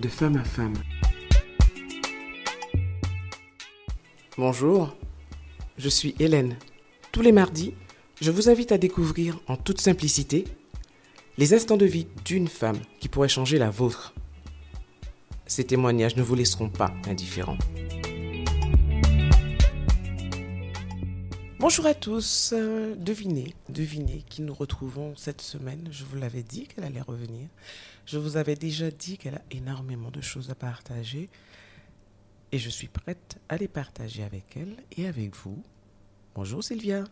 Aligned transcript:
de 0.00 0.08
femme 0.08 0.36
à 0.36 0.44
femme. 0.44 0.74
Bonjour, 4.36 4.96
je 5.76 5.88
suis 5.88 6.14
Hélène. 6.20 6.56
Tous 7.10 7.20
les 7.20 7.32
mardis, 7.32 7.74
je 8.20 8.30
vous 8.30 8.48
invite 8.48 8.70
à 8.70 8.78
découvrir 8.78 9.40
en 9.48 9.56
toute 9.56 9.80
simplicité 9.80 10.44
les 11.36 11.52
instants 11.52 11.76
de 11.76 11.86
vie 11.86 12.06
d'une 12.24 12.46
femme 12.48 12.78
qui 13.00 13.08
pourrait 13.08 13.28
changer 13.28 13.58
la 13.58 13.70
vôtre. 13.70 14.14
Ces 15.46 15.64
témoignages 15.64 16.16
ne 16.16 16.22
vous 16.22 16.34
laisseront 16.36 16.68
pas 16.68 16.92
indifférents. 17.08 17.58
Bonjour 21.58 21.86
à 21.86 21.94
tous. 21.94 22.54
Euh, 22.54 22.94
devinez, 22.96 23.52
devinez 23.68 24.22
qui 24.28 24.42
nous 24.42 24.54
retrouvons 24.54 25.16
cette 25.16 25.40
semaine. 25.40 25.88
Je 25.90 26.04
vous 26.04 26.16
l'avais 26.16 26.44
dit 26.44 26.68
qu'elle 26.68 26.84
allait 26.84 27.00
revenir. 27.00 27.48
Je 28.08 28.16
vous 28.16 28.38
avais 28.38 28.54
déjà 28.54 28.90
dit 28.90 29.18
qu'elle 29.18 29.34
a 29.34 29.42
énormément 29.50 30.10
de 30.10 30.22
choses 30.22 30.48
à 30.48 30.54
partager. 30.54 31.28
Et 32.52 32.58
je 32.58 32.70
suis 32.70 32.88
prête 32.88 33.38
à 33.50 33.58
les 33.58 33.68
partager 33.68 34.24
avec 34.24 34.56
elle 34.56 34.76
et 34.96 35.06
avec 35.06 35.36
vous. 35.36 35.62
Bonjour 36.34 36.64
Sylvia. 36.64 37.04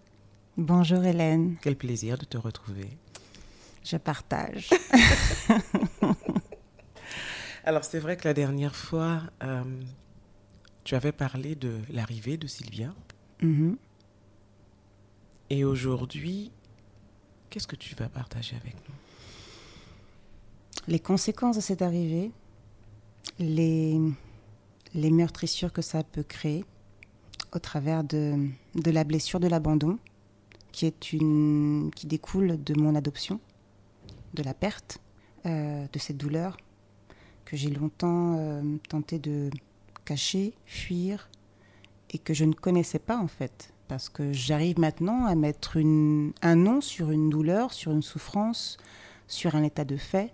Bonjour 0.56 1.04
Hélène. 1.04 1.59
Quel 1.60 1.77
plaisir 1.77 2.16
de 2.16 2.24
te 2.24 2.38
retrouver. 2.38 2.88
Je 3.84 3.98
partage. 3.98 4.70
Alors 7.65 7.84
c'est 7.84 7.98
vrai 7.98 8.16
que 8.16 8.26
la 8.26 8.32
dernière 8.32 8.74
fois, 8.74 9.20
euh, 9.42 9.65
tu 10.84 10.95
avais 10.95 11.12
parlé 11.12 11.56
de 11.56 11.78
l'arrivée 11.90 12.38
de 12.38 12.46
Sylvia. 12.46 12.95
Mhm. 13.42 13.76
Et 15.51 15.62
aujourd'hui, 15.62 16.52
qu'est-ce 17.51 17.66
que 17.66 17.76
tu 17.76 17.95
vas 17.96 18.09
partager 18.09 18.56
avec 18.56 18.76
nous? 18.88 18.95
Les 20.88 21.00
conséquences 21.00 21.56
de 21.56 21.60
cette 21.60 21.82
arrivée, 21.82 22.30
les, 23.38 23.98
les 24.95 25.10
meurtrissures 25.10 25.73
que 25.73 25.82
ça 25.82 26.04
peut 26.04 26.23
créer 26.23 26.65
au 27.52 27.59
travers 27.59 28.04
de, 28.04 28.48
de 28.74 28.90
la 28.90 29.04
blessure 29.04 29.40
de 29.40 29.48
l'abandon, 29.48 29.98
qui, 30.73 30.87
est 30.87 31.12
une, 31.12 31.90
qui 31.95 32.07
découle 32.07 32.62
de 32.62 32.74
mon 32.79 32.95
adoption, 32.95 33.40
de 34.34 34.42
la 34.42 34.54
perte, 34.54 35.01
euh, 35.46 35.87
de 35.92 35.98
cette 35.98 36.16
douleur 36.16 36.57
que 37.45 37.57
j'ai 37.57 37.70
longtemps 37.70 38.37
euh, 38.38 38.62
tenté 38.88 39.18
de 39.18 39.51
cacher, 40.04 40.54
fuir, 40.66 41.29
et 42.10 42.18
que 42.18 42.34
je 42.34 42.45
ne 42.45 42.52
connaissais 42.52 42.98
pas 42.98 43.16
en 43.16 43.29
fait 43.29 43.73
parce 43.88 44.09
que 44.09 44.32
j'arrive 44.32 44.79
maintenant 44.79 45.26
à 45.26 45.34
mettre 45.34 45.76
une, 45.76 46.32
un 46.42 46.57
nom 46.57 46.80
sur 46.80 47.10
une 47.10 47.30
douleur, 47.30 47.73
sur 47.73 47.92
une 47.92 48.02
souffrance, 48.02 48.79
sur 49.29 49.54
un 49.54 49.62
état 49.62 49.84
de 49.84 49.96
fait. 49.96 50.32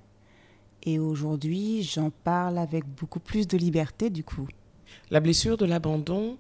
Et 0.85 0.99
aujourd'hui, 0.99 1.83
j'en 1.83 2.11
parle 2.11 2.59
avec 2.59 2.85
beaucoup 2.87 3.21
plus 3.21 3.47
de 3.47 3.57
liberté 3.57 4.11
du 4.11 4.25
coup. 4.25 4.49
La 5.11 5.21
blessure 5.21 5.57
de 5.57 5.65
l'abandon, 5.65 6.37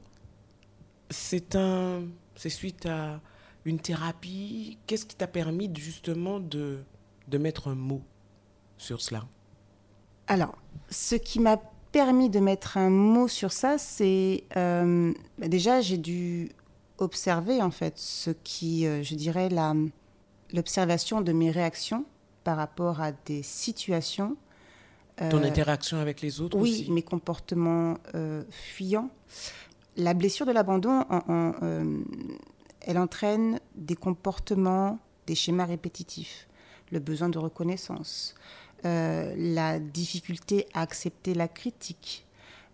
c'est 1.10 1.54
un, 1.56 2.02
c'est 2.34 2.48
suite 2.48 2.86
à 2.86 3.20
une 3.64 3.78
thérapie. 3.78 4.78
Qu'est-ce 4.86 5.06
qui 5.06 5.16
t'a 5.16 5.26
permis 5.28 5.70
justement 5.74 6.40
de, 6.40 6.82
de 7.28 7.38
mettre 7.38 7.68
un 7.68 7.74
mot 7.74 8.02
sur 8.78 9.00
cela? 9.00 9.26
Alors, 10.26 10.56
ce 10.90 11.14
qui 11.14 11.38
m'a 11.38 11.58
permis 11.92 12.30
de 12.30 12.40
mettre 12.40 12.78
un 12.78 12.90
mot 12.90 13.28
sur 13.28 13.52
ça, 13.52 13.78
c'est 13.78 14.44
euh, 14.56 15.12
bah 15.38 15.48
déjà 15.48 15.80
j'ai 15.80 15.98
dû 15.98 16.50
observer 16.98 17.60
en 17.62 17.70
fait 17.70 17.98
ce 17.98 18.30
qui, 18.30 18.86
euh, 18.86 19.02
je 19.02 19.14
dirais, 19.14 19.48
la, 19.48 19.74
l'observation 20.52 21.20
de 21.20 21.32
mes 21.32 21.50
réactions 21.50 22.04
par 22.44 22.56
rapport 22.56 23.00
à 23.00 23.12
des 23.12 23.42
situations. 23.42 24.36
Ton 25.30 25.42
interaction 25.44 25.98
avec 25.98 26.20
les 26.20 26.40
autres 26.40 26.58
Oui, 26.58 26.70
aussi. 26.82 26.90
mes 26.90 27.02
comportements 27.02 27.98
euh, 28.14 28.42
fuyants. 28.50 29.10
La 29.96 30.14
blessure 30.14 30.46
de 30.46 30.52
l'abandon, 30.52 31.04
en- 31.10 31.22
en, 31.28 31.52
euh, 31.62 32.00
elle 32.80 32.98
entraîne 32.98 33.61
des 33.77 33.94
comportements, 33.94 34.98
des 35.27 35.34
schémas 35.34 35.67
répétitifs, 35.67 36.48
le 36.90 36.98
besoin 36.98 37.28
de 37.28 37.39
reconnaissance, 37.39 38.34
euh, 38.84 39.34
la 39.36 39.78
difficulté 39.78 40.67
à 40.74 40.80
accepter 40.80 41.34
la 41.34 41.46
critique, 41.46 42.27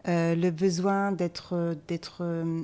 euh, 0.07 0.35
le 0.35 0.51
besoin 0.51 1.13
d'être, 1.13 1.55
euh, 2.23 2.63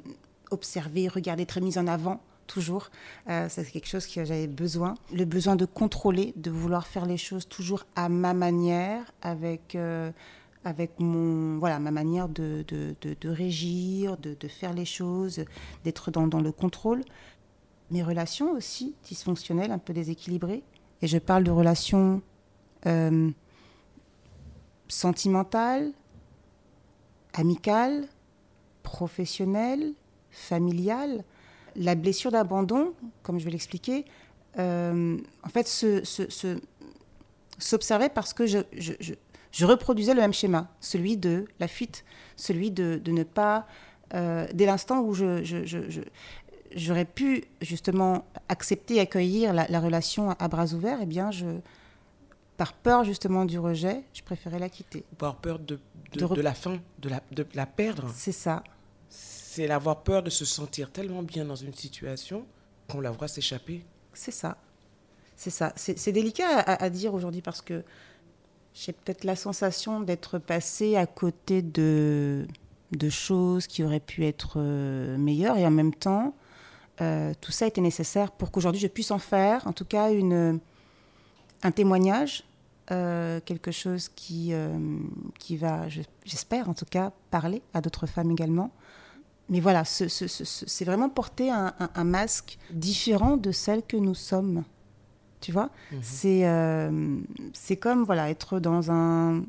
observé, 0.50 1.08
regardé, 1.08 1.42
être 1.42 1.60
mis 1.60 1.76
en 1.78 1.88
avant 1.88 2.22
toujours. 2.46 2.90
Euh, 3.28 3.46
c'est 3.48 3.64
quelque 3.64 3.88
chose 3.88 4.06
que 4.06 4.24
j'avais 4.24 4.46
besoin. 4.46 4.94
Le 5.12 5.24
besoin 5.24 5.56
de 5.56 5.64
contrôler, 5.64 6.32
de 6.36 6.50
vouloir 6.50 6.86
faire 6.86 7.06
les 7.06 7.16
choses 7.16 7.48
toujours 7.48 7.84
à 7.96 8.08
ma 8.08 8.34
manière, 8.34 9.12
avec, 9.22 9.74
euh, 9.74 10.10
avec 10.64 10.98
mon, 10.98 11.58
voilà, 11.58 11.78
ma 11.78 11.90
manière 11.90 12.28
de, 12.28 12.64
de, 12.68 12.94
de, 13.02 13.28
régir, 13.28 14.16
de, 14.16 14.36
de 14.38 14.48
faire 14.48 14.72
les 14.72 14.84
choses, 14.84 15.44
d'être 15.84 16.10
dans, 16.10 16.26
dans 16.26 16.40
le 16.40 16.52
contrôle. 16.52 17.02
Mes 17.90 18.02
relations 18.02 18.52
aussi 18.52 18.94
dysfonctionnelles, 19.04 19.70
un 19.70 19.78
peu 19.78 19.92
déséquilibrées. 19.92 20.62
Et 21.02 21.06
je 21.06 21.18
parle 21.18 21.44
de 21.44 21.50
relations 21.50 22.22
euh, 22.86 23.30
sentimentales, 24.88 25.92
amicales, 27.34 28.06
professionnelles, 28.82 29.92
familiales. 30.30 31.24
La 31.76 31.94
blessure 31.94 32.30
d'abandon, 32.30 32.92
comme 33.22 33.38
je 33.38 33.44
vais 33.44 33.50
l'expliquer, 33.50 34.04
euh, 34.58 35.18
en 35.42 35.48
fait, 35.48 35.66
se, 35.66 36.04
se- 36.04 36.30
se- 36.30 36.60
s'observait 37.58 38.08
parce 38.08 38.32
que 38.32 38.46
je, 38.46 38.58
je, 38.76 38.92
je- 39.00 39.14
je 39.50 39.66
reproduisais 39.66 40.14
le 40.14 40.20
même 40.20 40.32
schéma, 40.32 40.68
celui 40.80 41.16
de 41.16 41.46
la 41.60 41.68
fuite, 41.68 42.04
celui 42.36 42.70
de, 42.70 43.00
de 43.02 43.12
ne 43.12 43.22
pas, 43.22 43.66
euh, 44.14 44.46
dès 44.52 44.66
l'instant 44.66 45.00
où 45.00 45.14
j'aurais 46.76 47.04
pu 47.04 47.44
justement 47.60 48.24
accepter, 48.48 49.00
accueillir 49.00 49.52
la, 49.52 49.66
la 49.68 49.80
relation 49.80 50.30
à, 50.30 50.48
bras 50.48 50.72
ouverts, 50.72 50.98
eh 51.02 51.06
bien, 51.06 51.30
je, 51.30 51.46
par 52.56 52.72
peur 52.72 53.04
justement 53.04 53.44
du 53.44 53.58
rejet, 53.58 54.02
je 54.12 54.22
préférais 54.22 54.58
la 54.58 54.68
quitter. 54.68 55.04
Par 55.18 55.36
peur 55.36 55.58
de, 55.58 55.78
de, 56.12 56.26
de 56.26 56.40
la 56.40 56.54
fin, 56.54 56.78
de 56.98 57.08
la, 57.08 57.20
de 57.32 57.46
la 57.54 57.66
perdre. 57.66 58.10
C'est 58.14 58.32
ça. 58.32 58.62
C'est 59.54 59.68
l'avoir 59.68 60.02
peur 60.02 60.24
de 60.24 60.30
se 60.30 60.44
sentir 60.44 60.90
tellement 60.90 61.22
bien 61.22 61.44
dans 61.44 61.54
une 61.54 61.74
situation 61.74 62.44
qu'on 62.88 63.00
la 63.00 63.12
voit 63.12 63.28
s'échapper. 63.28 63.84
C'est 64.12 64.32
ça. 64.32 64.56
C'est 65.36 65.50
ça. 65.50 65.72
C'est 65.76 66.10
délicat 66.10 66.58
à, 66.58 66.90
dire 66.90 67.14
aujourd'hui 67.14 67.40
parce 67.40 67.62
que 67.62 67.84
j'ai 68.74 68.92
peut-être 68.92 69.22
la 69.22 69.36
sensation 69.36 70.00
d'être 70.00 70.40
passée 70.40 70.96
à 70.96 71.06
côté 71.06 71.62
de, 71.62 72.48
de 72.90 73.08
choses 73.08 73.68
qui 73.68 73.84
auraient 73.84 74.00
pu 74.00 74.24
être 74.24 74.54
euh, 74.56 75.16
meilleures 75.18 75.56
et 75.56 75.64
en 75.64 75.70
même 75.70 75.94
temps, 75.94 76.34
euh, 77.00 77.32
tout 77.40 77.52
ça 77.52 77.68
était 77.68 77.80
nécessaire 77.80 78.32
pour 78.32 78.50
qu'aujourd'hui 78.50 78.80
je 78.80 78.88
puisse 78.88 79.12
en 79.12 79.20
faire, 79.20 79.64
en 79.68 79.72
tout 79.72 79.84
cas, 79.84 80.10
une, 80.10 80.58
un 81.62 81.70
témoignage, 81.70 82.42
euh, 82.90 83.38
quelque 83.44 83.70
chose 83.70 84.08
qui, 84.16 84.52
qui 85.38 85.56
va, 85.56 85.88
je- 85.88 86.02
j'espère 86.24 86.68
en 86.68 86.74
tout 86.74 86.86
cas, 86.86 87.12
parler 87.30 87.62
à 87.72 87.80
d'autres 87.80 88.08
femmes 88.08 88.32
également. 88.32 88.72
Mais 89.50 89.60
voilà, 89.60 89.84
ce- 89.84 90.08
ce- 90.08 90.26
ce- 90.26 90.44
ce- 90.44 90.64
c'est 90.66 90.84
vraiment 90.84 91.08
porter 91.10 91.50
un, 91.50 91.74
un- 91.78 91.90
un 91.94 92.04
masque 92.04 92.58
différent 92.70 93.36
de 93.36 93.52
celle 93.52 93.82
que 93.82 93.96
nous 93.96 94.14
sommes. 94.14 94.64
Tu 95.40 95.52
vois? 95.52 95.68
C'est 96.02 96.48
euh, 96.48 97.18
c'est 97.52 97.76
comme 97.76 98.04
voilà, 98.04 98.30
être 98.30 98.58
dans 98.60 98.90
un. 98.90 99.42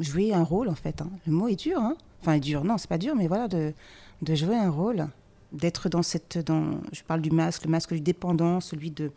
jouer 0.00 0.32
un 0.32 0.42
rôle 0.42 0.68
en 0.70 0.74
fait. 0.74 1.02
hein. 1.02 1.10
Le 1.26 1.32
mot 1.32 1.48
est 1.48 1.56
dur. 1.56 1.78
Hein 1.78 1.96
enfin, 2.22 2.38
dur, 2.38 2.64
non, 2.64 2.78
c'est 2.78 2.88
pas 2.88 2.96
dur, 2.98 3.14
mais 3.14 3.28
voilà, 3.28 3.46
de, 3.48 3.74
de 4.22 4.34
jouer 4.34 4.56
un 4.56 4.70
rôle. 4.70 5.06
D'être 5.52 5.88
dans 5.90 6.02
cette. 6.02 6.38
Dans, 6.38 6.80
je 6.92 7.02
parle 7.02 7.20
du 7.20 7.30
masque, 7.30 7.64
le 7.66 7.70
masque 7.70 7.92
du 7.92 8.00
dépendant, 8.00 8.60
celui 8.60 8.90
de. 8.90 9.12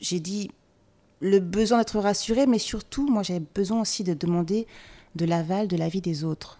J'ai 0.00 0.18
dit 0.20 0.50
le 1.20 1.38
besoin 1.38 1.78
d'être 1.78 1.98
rassuré, 2.00 2.46
mais 2.46 2.58
surtout, 2.58 3.06
moi, 3.08 3.22
j'avais 3.22 3.44
besoin 3.54 3.80
aussi 3.82 4.02
de 4.02 4.14
demander 4.14 4.66
de 5.14 5.24
l'aval 5.24 5.68
de 5.68 5.76
la 5.76 5.88
vie 5.88 6.00
des 6.00 6.24
autres. 6.24 6.58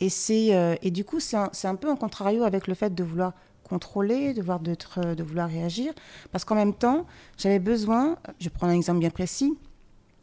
Et, 0.00 0.08
c'est, 0.08 0.54
euh, 0.54 0.74
et 0.82 0.90
du 0.90 1.04
coup, 1.04 1.20
c'est 1.20 1.36
un, 1.36 1.50
un 1.64 1.74
peu 1.76 1.90
en 1.90 1.96
contrario 1.96 2.42
avec 2.44 2.66
le 2.66 2.74
fait 2.74 2.94
de 2.94 3.04
vouloir 3.04 3.32
contrôler, 3.64 4.34
de 4.34 4.40
vouloir, 4.40 4.60
d'être- 4.60 5.14
de 5.14 5.22
vouloir 5.22 5.48
réagir. 5.48 5.92
Parce 6.32 6.44
qu'en 6.44 6.54
même 6.56 6.74
temps, 6.74 7.06
j'avais 7.38 7.58
besoin, 7.58 8.16
je 8.40 8.48
prends 8.48 8.66
un 8.66 8.72
exemple 8.74 8.98
bien 9.00 9.10
précis, 9.10 9.56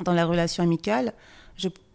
dans 0.03 0.13
la 0.13 0.25
relation 0.25 0.63
amicale, 0.63 1.13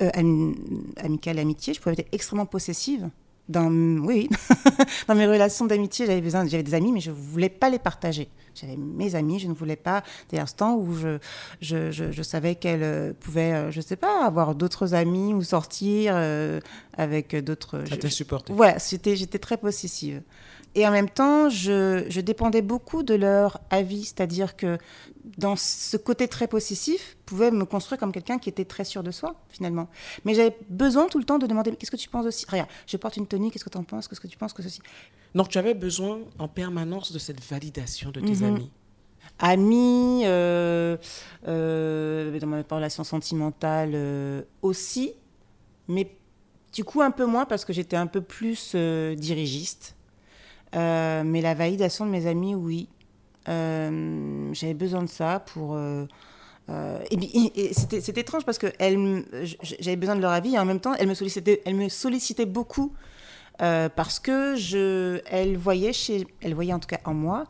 euh, 0.01 0.11
am- 0.15 0.55
amicale 0.97 1.39
amitié, 1.39 1.75
je 1.75 1.81
pouvais 1.81 1.95
être 1.99 2.09
extrêmement 2.13 2.47
possessive. 2.47 3.11
Dans, 3.49 3.71
oui, 4.05 4.29
dans 5.09 5.15
mes 5.15 5.27
relations 5.27 5.67
d'amitié, 5.67 6.07
j'avais 6.07 6.21
besoin, 6.21 6.47
j'avais 6.47 6.63
des 6.63 6.75
amis, 6.75 6.93
mais 6.93 7.01
je 7.01 7.11
ne 7.11 7.17
voulais 7.17 7.49
pas 7.49 7.71
les 7.71 7.79
partager. 7.79 8.29
J'avais 8.55 8.77
mes 8.77 9.15
amis, 9.15 9.39
je 9.41 9.49
ne 9.49 9.55
voulais 9.55 9.77
pas 9.77 10.05
des 10.31 10.39
instants 10.39 10.77
où 10.77 10.95
je, 10.95 11.19
je, 11.61 11.91
je, 11.91 12.13
je 12.13 12.23
savais 12.23 12.55
qu'elles 12.55 12.83
euh, 12.83 13.13
pouvaient, 13.19 13.53
euh, 13.53 13.71
je 13.71 13.79
ne 13.79 13.83
sais 13.83 13.97
pas, 13.97 14.25
avoir 14.25 14.55
d'autres 14.55 14.95
amis 14.95 15.35
ou 15.35 15.43
sortir 15.43 16.13
euh, 16.15 16.61
avec 16.97 17.35
d'autres. 17.37 17.83
Ça 17.89 17.97
t'a 17.97 18.11
supporté. 18.11 18.53
voilà, 18.53 18.77
j'étais 18.79 19.39
très 19.39 19.57
possessive. 19.57 20.23
Et 20.75 20.87
en 20.87 20.91
même 20.91 21.11
temps, 21.11 21.49
je, 21.51 22.05
je, 22.09 22.21
dépendais 22.21 22.63
beaucoup 22.63 23.03
de 23.03 23.15
leur 23.15 23.61
avis, 23.71 24.05
c'est-à-dire 24.05 24.57
que 24.57 24.79
dans 25.39 25.55
ce 25.57 25.97
côté 25.97 26.29
très 26.29 26.49
possessif, 26.49 27.17
pouvait 27.27 27.51
me 27.51 27.65
construire 27.65 27.99
comme 28.01 28.13
quelqu'un 28.13 28.39
qui 28.39 28.49
était 28.49 28.65
très 28.65 28.85
sûr 28.85 29.03
de 29.03 29.11
soi, 29.11 29.35
finalement. 29.51 29.89
Mais 30.25 30.35
j'avais 30.35 30.57
besoin 30.71 31.09
tout 31.09 31.19
le 31.19 31.25
temps 31.25 31.39
de 31.39 31.47
demander 31.47 31.75
qu'est-ce 31.77 31.91
que 31.91 31.97
tu 31.97 32.09
penses 32.09 32.27
aussi 32.27 32.47
Regarde, 32.49 32.69
je 32.87 32.97
porte 32.97 33.17
une 33.19 33.27
tenue, 33.27 33.51
qu'est-ce 33.51 33.65
que 33.65 33.71
tu 33.71 33.79
en 33.79 33.85
penses? 33.85 34.09
Qu'est-ce 34.09 34.21
que 34.21 34.27
tu 34.27 34.39
penses 34.39 34.53
que 34.53 34.63
ceci? 34.63 34.81
Donc 35.35 35.49
tu 35.49 35.59
avais 35.59 35.75
besoin 35.75 36.21
en 36.39 36.49
permanence 36.49 37.13
de 37.13 37.19
cette 37.19 37.43
validation 37.45 38.11
de 38.11 38.21
tes 38.21 38.37
Mhm. 38.37 38.45
amis? 38.45 38.71
Amis, 39.39 40.23
euh, 40.25 40.97
euh, 41.49 42.39
dans 42.39 42.47
ma 42.47 42.63
relation 42.63 43.05
sentimentale 43.05 43.93
euh, 43.95 44.43
aussi, 44.63 45.13
mais 45.89 46.15
du 46.73 46.85
coup 46.85 47.03
un 47.03 47.11
peu 47.11 47.27
moins 47.27 47.45
parce 47.45 47.65
que 47.65 47.73
j'étais 47.73 47.97
un 47.97 48.07
peu 48.07 48.21
plus 48.21 48.75
dirigiste. 48.75 49.95
Euh, 50.75 51.23
mais 51.25 51.41
la 51.41 51.55
validation 51.55 52.07
de 52.07 52.11
mes 52.11 52.27
amis, 52.27 52.55
oui. 52.55 52.89
Euh, 53.49 54.51
J'avais 54.53 54.75
besoin 54.75 55.03
de 55.03 55.09
ça 55.09 55.41
pour. 55.41 55.75
euh, 55.75 56.07
et, 57.11 57.17
et 57.69 57.75
c'était 57.75 58.21
étrange 58.21 58.45
parce 58.45 58.59
que 58.59 58.69
j'avais 59.81 59.97
besoin 59.97 60.17
de 60.17 60.21
leur 60.23 60.31
avis 60.31 60.55
et 60.55 60.59
en 60.59 60.65
même 60.65 60.81
temps, 60.81 60.95
elles 60.95 61.09
me 61.09 61.15
sollicitaient, 61.15 61.61
elles 61.67 61.75
me 61.75 61.89
sollicitaient 61.89 62.47
beaucoup 62.47 62.93
parce 63.59 64.19
que 64.19 64.55
je, 64.57 65.21
elles 65.27 65.57
voyaient 65.57 65.93
chez, 65.93 66.27
elles 66.41 66.55
voyaient 66.55 66.73
en 66.73 66.79
tout 66.79 66.89
cas 66.89 67.01
en 67.05 67.15
moi 67.15 67.45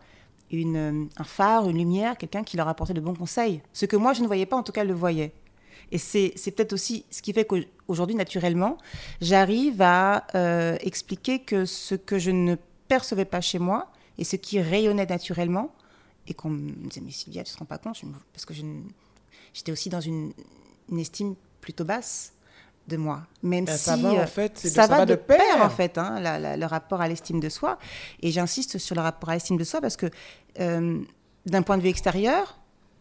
une, 0.50 1.08
un 1.16 1.24
phare, 1.24 1.68
une 1.68 1.78
lumière, 1.78 2.16
quelqu'un 2.18 2.42
qui 2.42 2.56
leur 2.56 2.68
apportait 2.68 2.94
de 2.94 3.00
bons 3.00 3.14
conseils. 3.14 3.62
Ce 3.72 3.86
que 3.86 3.96
moi 3.96 4.12
je 4.12 4.22
ne 4.22 4.26
voyais 4.26 4.46
pas, 4.46 4.56
en 4.56 4.62
tout 4.62 4.72
cas, 4.72 4.80
elles 4.80 4.88
le 4.88 4.94
voyaient. 4.94 5.32
Et 5.92 5.98
c'est 5.98 6.32
peut-être 6.56 6.72
aussi 6.72 7.04
ce 7.10 7.20
qui 7.22 7.32
fait 7.34 7.44
qu'aujourd'hui, 7.44 8.16
naturellement, 8.16 8.78
j'arrive 9.20 9.80
à 9.82 10.24
expliquer 10.80 11.40
que 11.40 11.64
ce 11.66 11.94
que 11.94 12.18
je 12.18 12.30
ne 12.30 12.56
percevais 12.96 13.24
pas 13.24 13.40
chez 13.40 13.58
moi 13.58 13.90
et 14.18 14.24
ce 14.24 14.36
qui 14.36 14.60
rayonnait 14.60 15.06
naturellement, 15.06 15.74
et 16.26 16.34
qu'on 16.34 16.50
me 16.50 16.88
disait, 16.88 17.00
mais 17.00 17.10
Sylvia, 17.10 17.42
tu 17.42 17.52
te 17.54 17.58
rends 17.58 17.64
pas 17.64 17.78
compte, 17.78 17.98
parce 18.34 18.44
que 18.44 18.52
j'étais 19.54 19.72
aussi 19.72 19.88
dans 19.88 20.00
une, 20.00 20.32
une 20.90 20.98
estime 20.98 21.34
plutôt 21.62 21.84
basse 21.84 22.34
de 22.88 22.96
moi. 22.98 23.22
Même 23.42 23.64
Ben, 23.64 23.76
si 23.76 23.84
ça 23.84 23.96
va, 23.96 24.10
euh, 24.10 24.24
en 24.24 24.26
fait, 24.26 24.52
c'est 24.58 24.68
de- 24.68 24.74
ça, 24.74 24.82
ça 24.82 24.88
va, 24.88 24.98
va 24.98 25.06
de 25.06 25.12
de 25.12 25.16
pair, 25.16 25.38
pair. 25.38 25.62
en 25.64 25.70
fait, 25.70 25.96
hein, 25.96 26.20
la- 26.20 26.38
la- 26.38 26.56
le 26.58 26.66
rapport 26.66 27.00
à 27.00 27.08
l'estime 27.08 27.40
de 27.40 27.48
soi. 27.48 27.78
Et 28.20 28.30
j'insiste 28.30 28.76
sur 28.78 28.94
le 28.94 29.00
rapport 29.00 29.30
à 29.30 29.34
l'estime 29.34 29.56
de 29.56 29.64
soi 29.64 29.80
parce 29.80 29.96
que 29.96 30.06
euh, 30.60 31.00
d'un 31.46 31.62
point 31.62 31.78
de 31.78 31.82
vue 31.82 31.88
extérieur, 31.88 32.58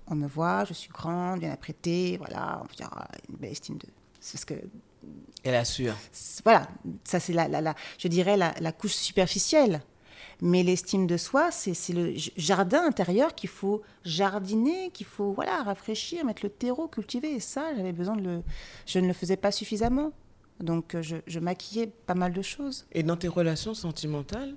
on 0.07 0.15
me 0.15 0.27
voit, 0.27 0.63
je 0.65 0.73
suis 0.73 0.89
grande, 0.89 1.39
bien 1.41 1.51
apprêtée, 1.51 2.17
voilà, 2.17 2.59
on 2.63 2.67
peut 2.67 2.75
dire 2.75 2.89
ah, 2.95 3.07
une 3.29 3.35
belle 3.37 3.51
estime 3.51 3.77
de. 3.77 3.87
C'est 4.21 4.33
parce 4.33 4.45
que 4.45 4.55
Elle 5.43 5.55
assure. 5.55 5.95
voilà, 6.43 6.67
ça 7.03 7.19
c'est 7.19 7.33
la, 7.33 7.47
la, 7.47 7.61
la- 7.61 7.75
je 7.97 8.07
dirais 8.07 8.37
la, 8.37 8.53
la 8.59 8.71
couche 8.71 8.93
superficielle. 8.93 9.81
Mais 10.43 10.63
l'estime 10.63 11.05
de 11.05 11.17
soi, 11.17 11.51
c'est 11.51 11.75
c'est 11.75 11.93
le 11.93 12.13
jardin 12.35 12.83
intérieur 12.83 13.35
qu'il 13.35 13.49
faut 13.49 13.83
jardiner, 14.03 14.89
qu'il 14.91 15.05
faut 15.05 15.33
voilà 15.33 15.61
rafraîchir, 15.61 16.25
mettre 16.25 16.41
le 16.43 16.49
terreau, 16.49 16.87
cultiver. 16.87 17.35
Et 17.35 17.39
ça, 17.39 17.75
j'avais 17.75 17.91
besoin 17.93 18.15
de 18.15 18.21
le. 18.23 18.43
Je 18.87 18.97
ne 18.99 19.05
le 19.07 19.13
faisais 19.13 19.37
pas 19.37 19.51
suffisamment. 19.51 20.11
Donc 20.59 20.95
euh, 20.95 21.01
je, 21.03 21.17
je 21.27 21.39
maquillais 21.39 21.87
pas 21.87 22.15
mal 22.15 22.33
de 22.33 22.41
choses. 22.41 22.85
Et 22.91 23.03
dans 23.03 23.17
tes 23.17 23.27
relations 23.27 23.75
sentimentales, 23.75 24.55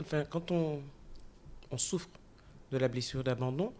enfin, 0.00 0.24
quand 0.24 0.50
on, 0.50 0.80
on 1.70 1.78
souffre 1.78 2.08
de 2.70 2.76
la 2.76 2.88
blessure 2.88 3.24
d'abandon, 3.24 3.72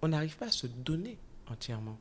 on 0.00 0.08
n'arrive 0.08 0.36
pas 0.38 0.46
à 0.46 0.50
se 0.50 0.66
donner 0.66 1.18
entièrement. 1.50 1.98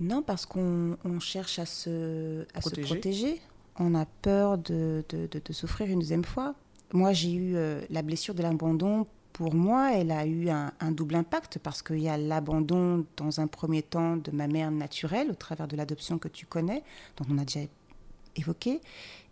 Non, 0.00 0.22
parce 0.22 0.46
qu'on 0.46 0.96
on 1.04 1.20
cherche 1.20 1.58
à 1.58 1.66
se, 1.66 2.42
à 2.54 2.60
se 2.60 2.68
Protéger. 2.94 3.40
On 3.78 3.94
a 3.94 4.06
peur 4.06 4.58
de, 4.58 5.04
de, 5.08 5.26
de- 5.30 5.40
de 5.44 5.52
souffrir 5.52 5.88
une 5.88 5.98
deuxième 6.00 6.24
fois. 6.24 6.54
Moi, 6.92 7.12
j'ai 7.12 7.32
eu 7.32 7.56
euh, 7.56 7.80
la 7.90 8.02
blessure 8.02 8.34
de 8.34 8.42
l'abandon. 8.42 9.06
Pour 9.32 9.54
moi, 9.54 9.92
elle 9.94 10.12
a 10.12 10.26
eu 10.26 10.48
un, 10.48 10.72
un 10.78 10.92
double 10.92 11.16
impact 11.16 11.58
parce 11.58 11.82
qu'il 11.82 11.98
y 12.00 12.08
a 12.08 12.16
l'abandon 12.16 13.04
dans 13.16 13.40
un 13.40 13.48
premier 13.48 13.82
temps 13.82 14.16
de 14.16 14.30
ma 14.30 14.46
mère 14.46 14.70
naturelle 14.70 15.30
au 15.30 15.34
travers 15.34 15.66
de 15.66 15.76
l'adoption 15.76 16.18
que 16.18 16.28
tu 16.28 16.46
connais, 16.46 16.84
dont 17.16 17.24
on 17.30 17.38
a 17.38 17.44
déjà 17.44 17.60
évoqué. 18.36 18.80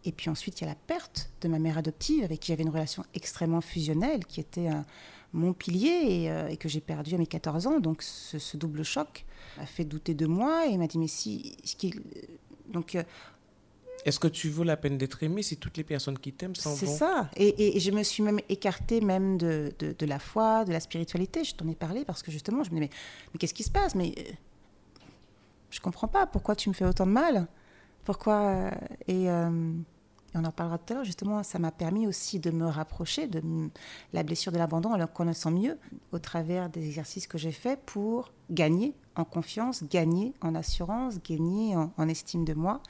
Et 0.04 0.10
puis 0.10 0.28
ensuite, 0.28 0.60
il 0.60 0.64
y 0.64 0.66
a 0.66 0.70
la 0.70 0.74
perte 0.76 1.30
de 1.40 1.46
ma 1.48 1.60
mère 1.60 1.78
adoptive 1.78 2.24
avec 2.24 2.40
qui 2.40 2.48
j'avais 2.50 2.64
une 2.64 2.70
relation 2.70 3.04
extrêmement 3.14 3.60
fusionnelle, 3.60 4.24
qui 4.26 4.40
était 4.40 4.66
un- 4.68 4.84
mon 5.32 5.52
pilier 5.52 5.88
et, 6.08 6.30
euh, 6.30 6.48
et 6.48 6.56
que 6.56 6.68
j'ai 6.68 6.80
perdu 6.80 7.14
à 7.14 7.18
mes 7.18 7.26
14 7.26 7.66
ans. 7.66 7.80
Donc 7.80 8.02
ce, 8.02 8.38
ce 8.38 8.56
double 8.56 8.84
choc 8.84 9.24
m'a 9.58 9.66
fait 9.66 9.84
douter 9.84 10.14
de 10.14 10.26
moi 10.26 10.66
et 10.66 10.76
m'a 10.76 10.86
dit 10.86 10.98
mais 10.98 11.08
si... 11.08 11.56
Donc 12.68 12.94
euh, 12.94 13.02
Est-ce 14.04 14.18
que 14.20 14.28
tu 14.28 14.48
vaux 14.50 14.64
la 14.64 14.76
peine 14.76 14.98
d'être 14.98 15.22
aimé 15.22 15.42
si 15.42 15.56
toutes 15.56 15.76
les 15.76 15.84
personnes 15.84 16.18
qui 16.18 16.32
t'aiment 16.32 16.54
s'en 16.56 16.74
c'est 16.74 16.86
ça. 16.86 17.30
Et, 17.36 17.48
et- 17.48 17.76
et 17.76 17.80
je 17.80 17.90
me 17.92 18.02
suis 18.02 18.22
même 18.22 18.40
écartée 18.48 19.00
même 19.00 19.38
de, 19.38 19.72
de, 19.78 19.94
de 19.98 20.06
la 20.06 20.18
foi, 20.18 20.64
de 20.64 20.72
la 20.72 20.80
spiritualité. 20.80 21.44
Je 21.44 21.54
t'en 21.54 21.68
ai 21.68 21.74
parlé 21.74 22.04
parce 22.04 22.22
que 22.22 22.30
justement, 22.30 22.62
je 22.64 22.70
me 22.70 22.76
disais, 22.76 22.88
mais, 22.90 22.96
mais 23.32 23.38
qu'est-ce 23.38 23.54
qui 23.54 23.62
se 23.62 23.70
passe? 23.70 23.94
Mais 23.94 24.14
euh, 24.18 24.22
je 25.70 25.80
comprends 25.80 26.08
pas. 26.08 26.26
Pourquoi 26.26 26.54
tu 26.56 26.68
me 26.68 26.74
fais 26.74 26.84
autant 26.84 27.06
de 27.06 27.12
mal? 27.12 27.46
Pourquoi 28.04 28.40
euh, 28.40 28.70
et, 29.08 29.28
et 30.34 30.38
on 30.38 30.44
en 30.44 30.50
parlera 30.50 30.78
tout 30.78 30.92
à 30.92 30.96
l'heure. 30.96 31.04
Justement, 31.04 31.42
ça 31.42 31.58
m'a 31.58 31.70
permis 31.70 32.06
aussi 32.06 32.40
de 32.40 32.50
me 32.50 32.66
rapprocher 32.66 33.26
de 33.26 33.42
la 34.12 34.22
blessure 34.22 34.52
de 34.52 34.58
l'abandon 34.58 34.92
en 34.92 35.06
connaissant 35.06 35.50
mieux 35.50 35.78
au 36.12 36.18
travers 36.18 36.70
des 36.70 36.86
exercices 36.86 37.26
que 37.26 37.38
j'ai 37.38 37.52
faits 37.52 37.80
pour 37.84 38.32
gagner 38.50 38.94
en 39.14 39.24
confiance, 39.24 39.84
gagner 39.84 40.32
en 40.40 40.54
assurance, 40.54 41.18
gagner 41.22 41.76
en, 41.76 42.08
estime 42.08 42.44
de 42.44 42.54
moi. 42.54 42.80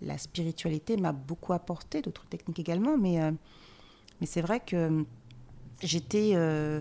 La 0.00 0.18
spiritualité 0.18 0.96
m'a 0.96 1.12
beaucoup 1.12 1.52
apporté, 1.52 2.02
d'autres 2.02 2.26
techniques 2.26 2.58
également, 2.58 2.98
mais, 2.98 3.22
euh, 3.22 3.30
c'est 4.24 4.40
vrai 4.40 4.60
que 4.60 5.04
j'étais 5.82 6.32
euh, 6.34 6.80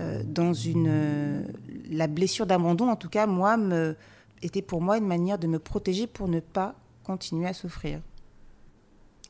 euh, 0.00 0.22
dans 0.24 0.52
une... 0.52 1.46
la 1.90 2.06
blessure 2.06 2.46
d'abandon, 2.46 2.88
en 2.88 2.96
tout 2.96 3.08
cas, 3.08 3.26
moi, 3.26 3.56
me, 3.58 3.96
était 4.42 4.62
pour 4.62 4.80
moi 4.80 4.96
une 4.98 5.06
manière 5.06 5.38
de 5.38 5.46
me 5.46 5.58
protéger 5.58 6.06
pour 6.06 6.28
ne 6.28 6.40
pas 6.40 6.74
continuer 7.02 7.46
à 7.46 7.52
souffrir. 7.52 8.00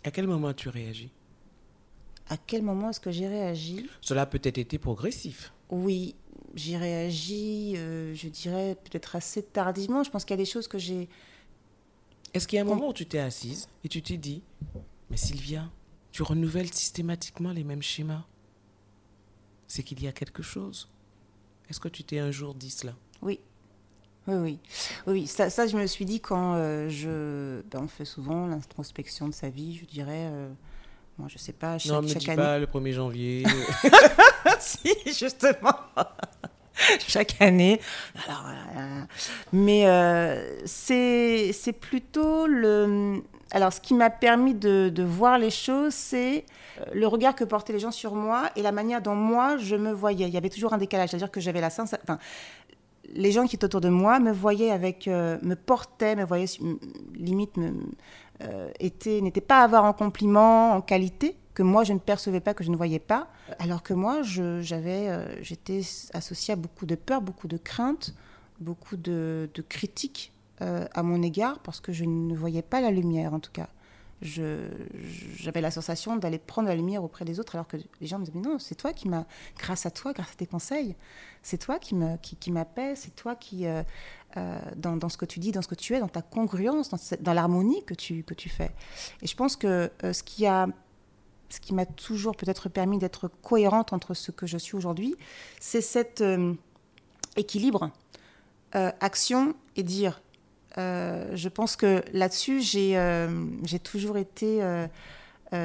À 0.07 0.13
quel 0.13 0.29
moment 0.29 0.47
as-tu 0.47 0.69
réagi? 0.69 1.11
À 2.29 2.37
quel 2.37 2.63
moment 2.63 2.91
est-ce 2.91 3.01
que 3.01 3.11
j'ai 3.11 3.27
réagi? 3.27 3.91
Cela 4.01 4.23
a 4.23 4.27
peut-être 4.27 4.57
été 4.57 4.79
progressif. 4.79 5.53
Oui, 5.69 6.15
j'ai 6.55 6.77
réagi, 6.77 7.73
euh, 7.77 8.15
je 8.15 8.29
dirais, 8.29 8.77
peut-être 8.85 9.17
assez 9.17 9.43
tardivement. 9.43 10.05
Je 10.05 10.11
pense 10.13 10.25
qu'il 10.25 10.35
y 10.35 10.39
a 10.41 10.45
des 10.45 10.49
choses 10.49 10.69
que 10.69 10.79
j'ai... 10.79 11.09
Est-ce 12.35 12.47
qu'il 12.47 12.57
y 12.57 12.61
a 12.61 12.63
un 12.63 12.67
moment 12.67 12.91
où 12.91 12.93
tu 12.93 13.05
t'es 13.05 13.19
assise 13.19 13.69
et 13.83 13.89
tu 13.89 14.01
t'es 14.01 14.17
dit, 14.17 14.45
mais 15.11 15.17
Sylvia, 15.17 15.69
tu 16.13 16.23
renouvelles 16.23 16.73
systématiquement 16.73 17.51
les 17.51 17.65
mêmes 17.65 17.83
schémas 17.83 18.25
C'est 19.67 19.83
qu'il 19.83 20.01
y 20.01 20.07
a 20.07 20.13
quelque 20.13 20.45
chose. 20.45 20.89
Est-ce 21.69 21.81
que 21.81 21.89
tu 21.89 22.05
t'es 22.05 22.21
un 22.21 22.31
jour 22.31 22.55
dit 22.55 22.71
cela? 22.71 22.95
Oui. 23.23 23.41
Oui, 24.29 24.35
oui. 24.37 24.59
Oui, 25.07 25.27
ça, 25.27 25.51
ça, 25.51 25.67
je 25.67 25.77
me 25.77 25.87
suis 25.87 26.05
dit 26.05 26.21
quand 26.21 26.55
euh, 26.55 26.89
je... 26.89 27.63
ben, 27.71 27.81
on 27.85 27.89
fait 27.89 28.05
souvent 28.05 28.47
l'introspection 28.47 29.29
de 29.29 29.35
sa 29.35 29.49
vie, 29.49 29.77
je 29.81 29.85
dirais... 29.87 30.29
euh, 30.33 30.49
moi, 31.19 31.29
je 31.31 31.39
sais 31.39 31.53
pas, 31.53 31.79
chaque, 31.79 31.93
Non, 31.93 32.03
me 32.03 32.09
chaque 32.09 32.19
dis 32.19 32.31
année... 32.31 32.43
pas 32.43 32.59
le 32.59 32.67
1er 32.67 32.93
janvier. 32.93 33.45
si, 34.61 34.93
justement. 35.07 35.75
Chaque 37.09 37.41
année. 37.41 37.81
Alors, 38.27 38.45
euh, 38.77 39.01
mais 39.51 39.87
euh, 39.89 40.59
c'est 40.67 41.51
c'est 41.55 41.73
plutôt 41.73 42.47
le. 42.47 43.23
Alors, 43.51 43.73
ce 43.73 43.81
qui 43.81 43.95
m'a 43.95 44.11
permis 44.11 44.53
de, 44.53 44.91
de 44.91 45.03
voir 45.03 45.39
les 45.39 45.49
choses, 45.51 45.95
c'est 45.95 46.45
le 46.93 47.07
regard 47.07 47.35
que 47.35 47.45
portaient 47.45 47.73
les 47.73 47.79
gens 47.79 47.93
sur 47.93 48.15
moi 48.15 48.51
et 48.57 48.63
la 48.63 48.73
manière 48.73 49.01
dont 49.01 49.15
moi 49.15 49.57
je 49.57 49.75
me 49.75 49.91
voyais. 49.91 50.27
Il 50.29 50.35
y 50.35 50.37
avait 50.37 50.51
toujours 50.51 50.75
un 50.75 50.79
décalage, 50.79 51.09
c'est-à-dire 51.09 51.31
que 51.31 51.41
j'avais 51.41 51.63
la 51.63 51.71
sensation. 51.71 52.03
Enfin, 52.03 52.19
les 53.15 53.33
gens 53.33 53.47
qui 53.47 53.57
étaient 53.57 53.65
autour 53.65 53.81
de 53.81 53.89
moi 53.89 54.19
me 54.21 54.33
voyaient 54.33 54.71
avec, 54.71 55.09
euh, 55.09 55.39
me 55.43 55.55
portaient, 55.57 56.17
me 56.17 56.25
voyaient 56.25 56.47
limite, 57.15 57.57
me, 57.57 57.73
euh, 58.43 58.71
étaient- 58.81 59.21
n'étaient 59.21 59.41
pas 59.41 59.61
à 59.61 59.65
avoir 59.65 59.85
en 59.85 59.93
compliment, 59.93 60.73
en 60.73 60.81
qualité 60.81 61.37
que 61.55 61.63
moi 61.63 61.85
je 61.85 61.93
ne 61.95 61.99
percevais 61.99 62.41
pas, 62.41 62.53
que 62.53 62.65
je 62.65 62.71
ne 62.71 62.77
voyais 62.77 62.99
pas, 62.99 63.29
alors 63.59 63.83
que 63.83 63.95
moi 63.95 64.21
j'avais, 64.23 65.09
euh, 65.09 65.43
j'étais 65.43 65.81
associée 66.13 66.53
à 66.53 66.57
beaucoup 66.57 66.85
de 66.85 66.95
peur, 66.97 67.23
beaucoup 67.23 67.49
de 67.49 67.57
crainte, 67.57 68.15
beaucoup 68.61 68.97
de, 68.97 69.49
de 69.55 69.63
critiques 69.63 70.33
à 70.61 71.03
mon 71.03 71.23
égard 71.23 71.59
parce 71.59 71.81
que 71.81 71.93
je 71.93 72.05
ne 72.07 72.35
voyais 72.35 72.63
pas 72.63 72.81
la 72.81 72.91
lumière 72.91 73.35
en 73.35 73.41
tout 73.41 73.51
cas. 73.53 73.69
J'avais 74.23 75.61
la 75.61 75.71
sensation 75.71 76.17
d'aller 76.17 76.39
prendre 76.39 76.69
la 76.69 76.75
lumière 76.75 77.05
auprès 77.05 77.27
des 77.27 77.39
autres 77.39 77.55
alors 77.55 77.69
que 77.69 77.77
les 78.01 78.07
gens 78.07 78.19
me 78.19 78.25
disaient 78.25 78.39
mais 78.39 78.49
non 78.49 78.59
c'est 78.59 78.75
toi 78.75 78.95
qui 78.95 79.09
m'as 79.09 79.27
grâce 79.59 79.85
à 79.85 79.91
toi 79.91 80.15
grâce 80.15 80.31
à 80.31 80.35
tes 80.37 80.47
conseils 80.47 80.97
c'est 81.43 81.59
toi 81.59 81.79
qui 81.79 81.95
me 81.95 82.17
c'est 82.95 83.15
toi 83.15 83.37
qui 83.37 83.67
euh, 83.67 83.83
euh, 84.39 84.59
dans, 84.77 85.09
ce 85.11 85.19
que 85.19 85.27
tu 85.27 85.39
dis 85.39 85.53
dans 85.53 85.61
ce 85.61 85.69
que 85.69 85.75
tu 85.75 85.95
es 85.95 86.01
dans 86.01 86.09
ta 86.09 86.23
congruence 86.23 86.91
dans, 87.21 87.35
l'harmonie 87.35 87.85
que 87.85 87.93
tu 87.93 88.23
que 88.23 88.33
tu 88.33 88.49
fais 88.49 88.73
et 89.21 89.27
je 89.27 89.37
pense 89.37 89.55
que 89.55 89.91
euh, 90.03 90.13
ce 90.15 90.23
qui 90.23 90.47
a 90.47 90.67
ce 91.51 91.61
qui 91.61 91.75
m'a 91.75 91.85
toujours 91.85 92.37
peut-être 92.37 92.71
permis 92.71 92.99
d'être 92.99 93.29
cohérente 93.43 93.93
entre 93.93 94.15
ce 94.15 94.33
que 94.33 94.49
je 94.49 94.59
suis 94.59 94.77
aujourd'hui, 94.77 95.15
c'est 95.61 95.81
cet 95.81 96.25
équilibre 97.37 97.93
action 98.73 99.55
et 99.77 99.85
dire. 99.85 100.21
Euh, 100.79 101.31
je 101.35 101.49
pense 101.49 101.77
que 101.77 102.03
là-dessus, 102.13 102.61
j'ai 102.61 102.97
euh, 102.99 103.29
toujours 103.83 104.19
été 104.19 104.63
euh, 104.63 104.87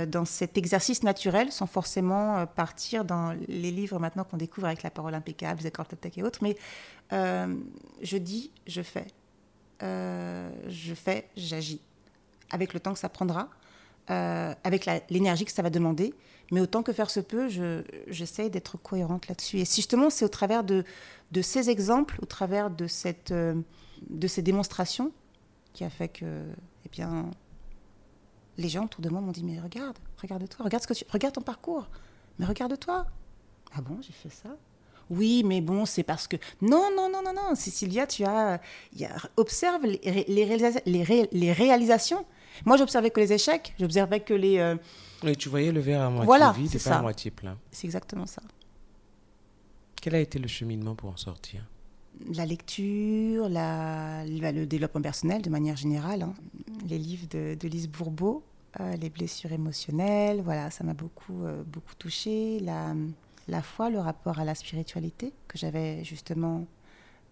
dans 0.05 0.25
cet 0.25 0.57
exercice 0.57 1.03
naturel 1.03 1.51
sans 1.51 1.65
forcément 1.65 2.45
partir 2.45 3.03
dans 3.03 3.35
les 3.47 3.71
livres 3.71 3.99
maintenant 3.99 4.23
qu'on 4.23 4.37
découvre 4.37 4.67
avec 4.67 4.83
la 4.83 4.89
parole 4.89 5.13
impeccable, 5.13 5.61
les 5.61 5.67
accords 5.67 5.87
et 6.15 6.23
autres. 6.23 6.39
Mais 6.41 6.55
je 7.11 8.17
dis, 8.17 8.51
je 8.67 8.81
fais. 8.81 9.07
je 9.81 10.93
fais, 10.93 11.27
j'agis. 11.35 11.81
Avec 12.51 12.73
le 12.73 12.79
temps 12.79 12.93
que 12.93 12.99
ça 12.99 13.09
prendra, 13.09 13.49
avec 14.07 14.87
l'énergie 15.09 15.45
que 15.45 15.51
ça 15.51 15.61
va 15.61 15.69
demander. 15.69 16.13
Mais 16.51 16.59
autant 16.59 16.83
que 16.83 16.91
faire 16.91 17.09
se 17.09 17.21
peut, 17.21 17.47
j'essaie 18.07 18.49
d'être 18.49 18.77
cohérente 18.77 19.27
là-dessus. 19.29 19.59
Et 19.59 19.65
justement, 19.65 20.09
c'est 20.09 20.25
au 20.25 20.29
travers 20.29 20.63
de, 20.63 20.83
ces 21.41 21.69
exemples, 21.69 22.17
au 22.21 22.25
travers 22.25 22.69
de, 22.69 22.87
cette, 22.87 23.33
de 24.09 24.27
ces 24.27 24.41
démonstrations, 24.41 25.11
qui 25.73 25.83
a 25.83 25.89
fait 25.89 26.09
que, 26.09 26.45
eh 26.85 26.89
bien, 26.89 27.29
les 28.57 28.69
gens 28.69 28.85
autour 28.85 29.01
de 29.01 29.09
moi 29.09 29.21
m'ont 29.21 29.31
dit 29.31 29.43
mais 29.43 29.59
regarde, 29.59 29.97
regarde-toi, 30.21 30.65
regarde 30.65 30.83
ce 30.83 30.87
que 30.87 30.93
tu, 30.93 31.05
regarde 31.09 31.35
ton 31.35 31.41
parcours, 31.41 31.87
mais 32.39 32.45
regarde-toi. 32.45 33.05
Ah 33.73 33.81
bon, 33.81 33.97
j'ai 34.01 34.13
fait 34.13 34.29
ça? 34.29 34.49
Oui, 35.09 35.43
mais 35.45 35.59
bon, 35.59 35.85
c'est 35.85 36.03
parce 36.03 36.27
que 36.27 36.37
non, 36.61 36.89
non, 36.95 37.09
non, 37.11 37.21
non, 37.23 37.33
non, 37.33 37.55
Cécilia, 37.55 38.07
tu 38.07 38.23
as, 38.23 38.61
observe 39.35 39.85
les, 39.85 40.25
les, 40.27 41.25
les, 41.31 41.51
réalisations. 41.51 42.25
Moi, 42.65 42.77
j'observais 42.77 43.09
que 43.11 43.19
les 43.19 43.33
échecs, 43.33 43.73
j'observais 43.77 44.21
que 44.21 44.33
les. 44.33 44.59
Euh, 44.59 44.75
oui, 45.23 45.35
tu 45.35 45.49
voyais 45.49 45.71
le 45.71 45.81
verre 45.81 46.01
à 46.01 46.09
moitié 46.09 46.63
vide 46.63 46.75
et 46.75 46.79
pas 46.79 46.95
à 46.95 47.01
moitié 47.01 47.29
plein. 47.29 47.57
C'est 47.71 47.87
exactement 47.87 48.25
ça. 48.25 48.41
Quel 50.01 50.15
a 50.15 50.19
été 50.19 50.39
le 50.39 50.47
cheminement 50.47 50.95
pour 50.95 51.09
en 51.09 51.17
sortir? 51.17 51.61
La 52.33 52.45
lecture, 52.45 53.49
la, 53.49 54.25
le 54.25 54.65
développement 54.65 55.01
personnel 55.01 55.41
de 55.41 55.49
manière 55.49 55.75
générale, 55.75 56.23
hein. 56.23 56.33
les 56.87 56.97
livres 56.97 57.27
de, 57.29 57.67
Lise 57.67 57.87
Bourbeau, 57.87 58.43
euh, 58.79 58.95
les 58.95 59.09
blessures 59.09 59.51
émotionnelles, 59.51 60.41
voilà, 60.41 60.71
ça 60.71 60.83
m'a 60.83 60.93
beaucoup, 60.93 61.43
euh, 61.43 61.63
beaucoup 61.65 61.95
touché. 61.95 62.59
La, 62.59 63.61
foi, 63.61 63.89
le 63.89 63.99
rapport 63.99 64.39
à 64.39 64.45
la 64.45 64.55
spiritualité 64.55 65.33
que 65.47 65.57
j'avais 65.57 66.05
justement 66.05 66.65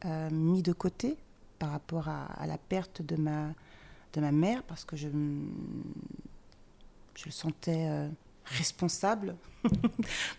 euh, 0.06 0.30
mis 0.32 0.62
de 0.62 0.74
côté 0.74 1.18
par 1.60 1.72
rapport 1.72 2.10
à, 2.10 2.46
la 2.48 2.58
perte 2.58 3.02
de 3.02 3.16
ma, 3.16 3.54
de 4.14 4.22
mère, 4.22 4.64
parce 4.64 4.86
que 4.86 4.96
je, 4.96 5.08
le 5.08 7.32
sentais 7.32 8.10
responsable 8.46 9.36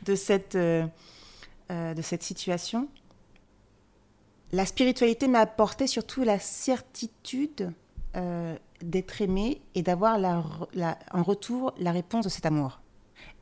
de 0.02 0.14
cette 0.14 0.56
situation 2.22 2.88
la 4.52 4.66
spiritualité 4.66 5.28
m'a 5.28 5.40
apporté 5.40 5.86
surtout 5.86 6.22
la 6.22 6.38
certitude 6.38 7.72
euh, 8.16 8.56
d'être 8.82 9.20
aimé 9.22 9.60
et 9.74 9.82
d'avoir 9.82 10.18
la, 10.18 10.42
en 11.12 11.22
retour 11.22 11.72
la 11.78 11.92
réponse 11.92 12.24
de 12.24 12.30
cet 12.30 12.46
amour. 12.46 12.80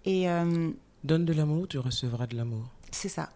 Et 0.05 0.29
euh, 0.29 0.71
donne 1.05 1.25
de 1.25 1.33
l'amour, 1.33 1.69
tu 1.69 1.79
recevras 1.79 2.27
de 2.27 2.37
l'amour. 2.37 2.67
C'est 2.91 3.09
ça. 3.09 3.31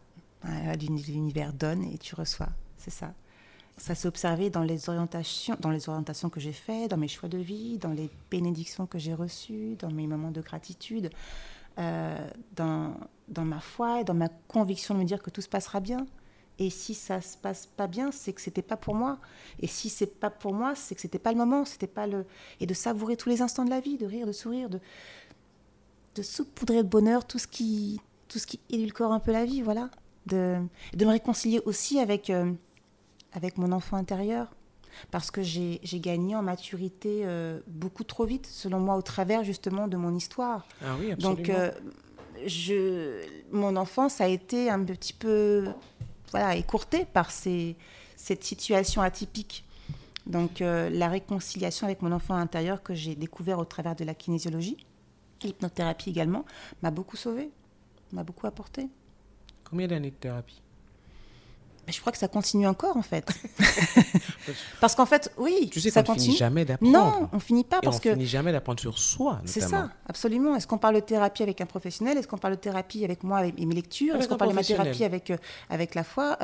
L'univers 0.45 1.53
donne 1.53 1.85
et 1.85 1.99
tu 1.99 2.15
reçois. 2.15 2.49
C'est 2.77 2.91
ça. 2.91 3.15
Ça 3.77 3.95
s'est 3.95 4.09
observé 4.09 4.51
dans 4.51 4.63
les 4.63 4.89
orientations, 4.89 5.57
dans 5.61 5.71
les 5.71 5.89
orientations 5.89 6.29
que 6.29 6.41
j'ai 6.41 6.53
faites, 6.53 6.91
dans 6.91 6.97
mes 6.97 7.09
choix 7.09 7.29
de 7.29 7.39
vie, 7.39 7.79
dans 7.79 7.93
les 7.93 8.11
bénédictions 8.31 8.87
que 8.87 8.99
j'ai 8.99 9.15
reçues, 9.15 9.77
dans 9.79 9.91
mes 9.91 10.07
moments 10.07 10.31
de 10.31 10.41
gratitude, 10.41 11.11
euh, 11.79 12.29
dans, 12.55 12.95
dans 13.29 13.45
ma 13.45 13.61
foi 13.61 14.01
et 14.01 14.05
dans 14.05 14.15
ma 14.15 14.29
conviction 14.29 14.95
de 14.95 15.01
me 15.01 15.05
dire 15.05 15.23
que 15.23 15.31
tout 15.31 15.41
se 15.41 15.49
passera 15.49 15.81
bien. 15.81 16.07
Et 16.59 16.71
si 16.71 16.95
ça 16.95 17.21
se 17.21 17.37
passe 17.37 17.67
pas 17.67 17.87
bien, 17.87 18.13
c'est 18.13 18.33
que 18.33 18.41
c'était 18.41 18.63
pas 18.63 18.77
pour 18.77 18.95
moi. 18.95 19.19
Et 19.61 19.67
si 19.67 19.89
c'est 19.89 20.21
pas 20.21 20.31
pour 20.31 20.53
moi, 20.53 20.75
c'est 20.75 20.95
que 20.95 21.01
c'était 21.01 21.19
pas 21.19 21.33
le 21.33 21.39
moment, 21.39 21.65
c'était 21.65 21.87
pas 21.87 22.07
le 22.07 22.27
et 22.61 22.67
de 22.67 22.75
savourer 22.75 23.17
tous 23.17 23.29
les 23.29 23.43
instants 23.43 23.65
de 23.65 23.71
la 23.71 23.81
vie, 23.81 23.97
de 23.97 24.07
rire, 24.07 24.27
de 24.27 24.33
sourire, 24.33 24.69
de 24.69 24.81
de 26.15 26.23
saupoudrer 26.23 26.83
de 26.83 26.89
bonheur 26.89 27.27
tout 27.27 27.39
ce 27.39 27.47
qui 27.47 28.01
tout 28.29 28.39
ce 28.39 28.47
qui 28.47 28.61
édulcore 28.71 29.13
un 29.13 29.21
peu 29.21 29.33
la 29.33 29.45
vie, 29.45 29.63
voilà. 29.63 29.91
De 30.27 30.59
de 30.95 31.05
me 31.05 31.11
réconcilier 31.11 31.61
aussi 31.65 31.99
avec 31.99 32.31
euh, 32.31 32.53
avec 33.33 33.57
mon 33.57 33.73
enfant 33.73 33.97
intérieur 33.97 34.55
parce 35.11 35.31
que 35.31 35.43
j'ai 35.43 35.81
gagné 35.95 36.37
en 36.37 36.43
maturité 36.43 37.23
euh, 37.25 37.61
beaucoup 37.67 38.05
trop 38.05 38.25
vite, 38.25 38.47
selon 38.47 38.81
moi, 38.81 38.97
au 38.97 39.03
travers 39.03 39.45
justement 39.45 39.89
de 39.89 39.97
mon 39.97 40.15
histoire. 40.15 40.67
Ah 40.83 40.97
oui, 41.01 41.13
absolument. 41.13 41.39
Donc, 41.39 41.49
euh, 41.49 41.71
je, 42.47 43.25
mon 43.51 43.77
enfance 43.77 44.21
a 44.21 44.29
été 44.29 44.71
un 44.71 44.85
petit 44.85 45.13
peu 45.13 45.69
voilà, 46.33 46.57
écourté 46.57 47.05
par 47.05 47.31
cette 47.31 48.45
situation 48.45 49.03
atypique. 49.03 49.65
Donc 50.27 50.61
euh, 50.61 50.89
la 50.91 51.09
réconciliation 51.09 51.87
avec 51.87 52.03
mon 52.03 52.13
enfant 52.13 52.35
intérieur 52.35 52.83
que 52.83 52.95
j'ai 52.95 53.15
découvert 53.15 53.59
au 53.59 53.65
travers 53.65 53.95
de 53.95 54.05
la 54.05 54.15
kinésiologie, 54.15 54.77
l'hypnothérapie 55.43 56.11
également, 56.11 56.45
m'a 56.83 56.91
beaucoup 56.91 57.17
sauvé, 57.17 57.51
m'a 58.13 58.25
beaucoup 58.25 58.47
apporté. 58.47 58.89
Combien 59.65 59.89
d'années 59.89 60.11
de 60.11 60.17
thérapie? 60.17 60.63
Je 61.89 62.01
crois 62.01 62.13
que 62.13 62.19
ça 62.19 62.29
continue 62.29 62.67
encore 62.67 62.97
en 62.97 63.03
fait. 63.03 63.29
parce 64.81 64.95
qu'en 64.95 65.07
fait, 65.07 65.33
oui, 65.37 65.69
tu 65.73 65.81
sais 65.81 65.91
ça 65.91 66.03
continue. 66.03 66.27
finit 66.27 66.37
jamais 66.37 66.65
d'apprendre. 66.65 66.93
Non, 66.93 67.29
on 67.33 67.39
finit 67.41 67.65
pas 67.65 67.81
parce 67.81 67.97
on 67.97 68.01
que. 68.01 68.13
finit 68.13 68.27
jamais 68.27 68.53
d'apprendre 68.53 68.81
sur 68.81 68.99
soi. 68.99 69.41
C'est 69.45 69.61
ça, 69.61 69.91
absolument. 70.07 70.55
Est-ce 70.55 70.67
qu'on 70.67 70.79
parle 70.79 70.97
de 70.97 71.01
thérapie 71.01 71.43
avec 71.43 71.61
un 71.61 71.67
professionnel? 71.67 72.17
Est-ce 72.17 72.29
qu'on 72.29 72.39
parle 72.39 72.55
de 72.55 72.61
thérapie 72.61 73.05
avec 73.05 73.25
moi 73.25 73.45
et 73.45 73.67
mes 73.67 73.75
lectures? 73.75 74.17
Est-ce 74.17 74.29
qu'on 74.29 74.37
parle 74.37 74.51
de 74.53 74.57
ma 74.57 74.65
thérapie 74.65 75.05
avec, 75.05 75.31
euh, 75.31 75.37
avec 75.69 75.95
la 75.95 76.05
foi? 76.05 76.37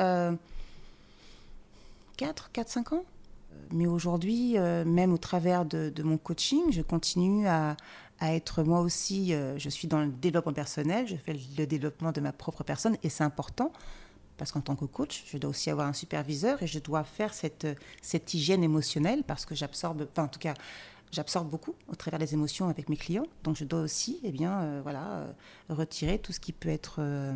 4, 2.17 2.51
4, 2.51 2.67
5 2.67 2.93
ans 2.93 3.05
Mais 3.71 3.87
aujourd'hui, 3.87 4.57
euh, 4.57 4.83
même 4.83 5.13
au 5.13 5.17
travers 5.17 5.63
de, 5.63 5.93
mon 6.03 6.17
coaching, 6.17 6.63
je 6.71 6.81
continue 6.81 7.47
à, 7.47 7.77
à 8.19 8.33
être 8.33 8.63
moi 8.63 8.81
aussi, 8.81 9.33
euh, 9.33 9.57
je 9.57 9.69
suis 9.69 9.87
dans 9.87 10.01
le 10.01 10.07
développement 10.07 10.51
personnel, 10.51 11.07
je 11.07 11.15
fais 11.15 11.33
le 11.57 11.65
développement 11.65 12.11
de 12.11 12.19
ma 12.19 12.33
propre 12.33 12.63
personne 12.63 12.97
et 13.03 13.09
c'est 13.09 13.23
important 13.23 13.71
parce 14.39 14.51
qu'en 14.53 14.61
tant 14.61 14.75
que 14.75 14.85
coach, 14.85 15.25
je 15.27 15.37
dois 15.37 15.51
aussi 15.51 15.69
avoir 15.69 15.85
un 15.85 15.93
superviseur 15.93 16.63
et 16.63 16.67
je 16.67 16.79
dois 16.79 17.03
faire 17.03 17.33
cette, 17.33 17.67
cette 18.01 18.33
hygiène 18.33 18.63
émotionnelle 18.63 19.23
parce 19.23 19.45
que 19.45 19.53
j'absorbe, 19.53 20.07
enfin 20.11 20.23
en 20.23 20.27
tout 20.29 20.39
cas, 20.39 20.53
j'absorbe 21.11 21.49
beaucoup 21.49 21.75
au 21.89 21.95
travers 21.95 22.19
des 22.19 22.33
émotions 22.33 22.69
avec 22.69 22.87
mes 22.89 22.95
clients. 22.95 23.27
Donc 23.43 23.57
je 23.57 23.65
dois 23.65 23.81
aussi, 23.81 24.19
eh 24.23 24.31
bien, 24.31 24.61
euh, 24.61 24.79
voilà, 24.81 25.07
euh, 25.07 25.31
retirer 25.69 26.19
tout 26.19 26.31
ce 26.31 26.39
qui 26.39 26.53
peut 26.53 26.69
être, 26.69 26.97
euh, 26.99 27.33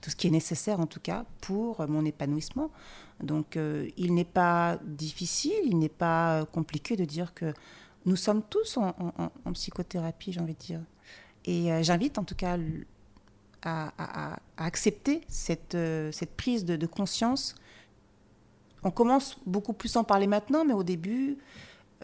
tout 0.00 0.10
ce 0.10 0.16
qui 0.16 0.26
est 0.26 0.30
nécessaire 0.30 0.80
en 0.80 0.86
tout 0.86 1.00
cas 1.00 1.24
pour 1.40 1.86
mon 1.88 2.04
épanouissement. 2.04 2.70
Donc 3.22 3.56
il 3.96 4.12
n'est 4.12 4.24
pas 4.24 4.78
difficile, 4.84 5.62
il 5.64 5.78
n'est 5.78 5.88
pas 5.88 6.44
compliqué 6.52 6.96
de 6.96 7.04
dire 7.04 7.32
que 7.32 7.54
nous 8.04 8.16
sommes 8.16 8.42
tous 8.42 8.76
en, 8.76 8.92
en 9.44 9.52
psychothérapie, 9.52 10.32
j'ai 10.32 10.40
envie 10.40 10.54
de 10.54 10.58
dire. 10.58 10.80
Et 11.46 11.70
j'invite 11.82 12.18
en 12.18 12.24
tout 12.24 12.34
cas 12.34 12.58
à, 13.64 14.38
accepter 14.56 15.22
cette, 15.28 15.74
euh, 15.74 16.12
cette 16.12 16.36
prise 16.36 16.64
de, 16.64 16.86
conscience. 16.86 17.54
On 18.82 18.90
commence 18.90 19.38
beaucoup 19.46 19.72
plus 19.72 19.96
à 19.96 20.00
en 20.00 20.04
parler 20.04 20.26
maintenant, 20.26 20.64
mais 20.64 20.74
au 20.74 20.82
début, 20.82 21.38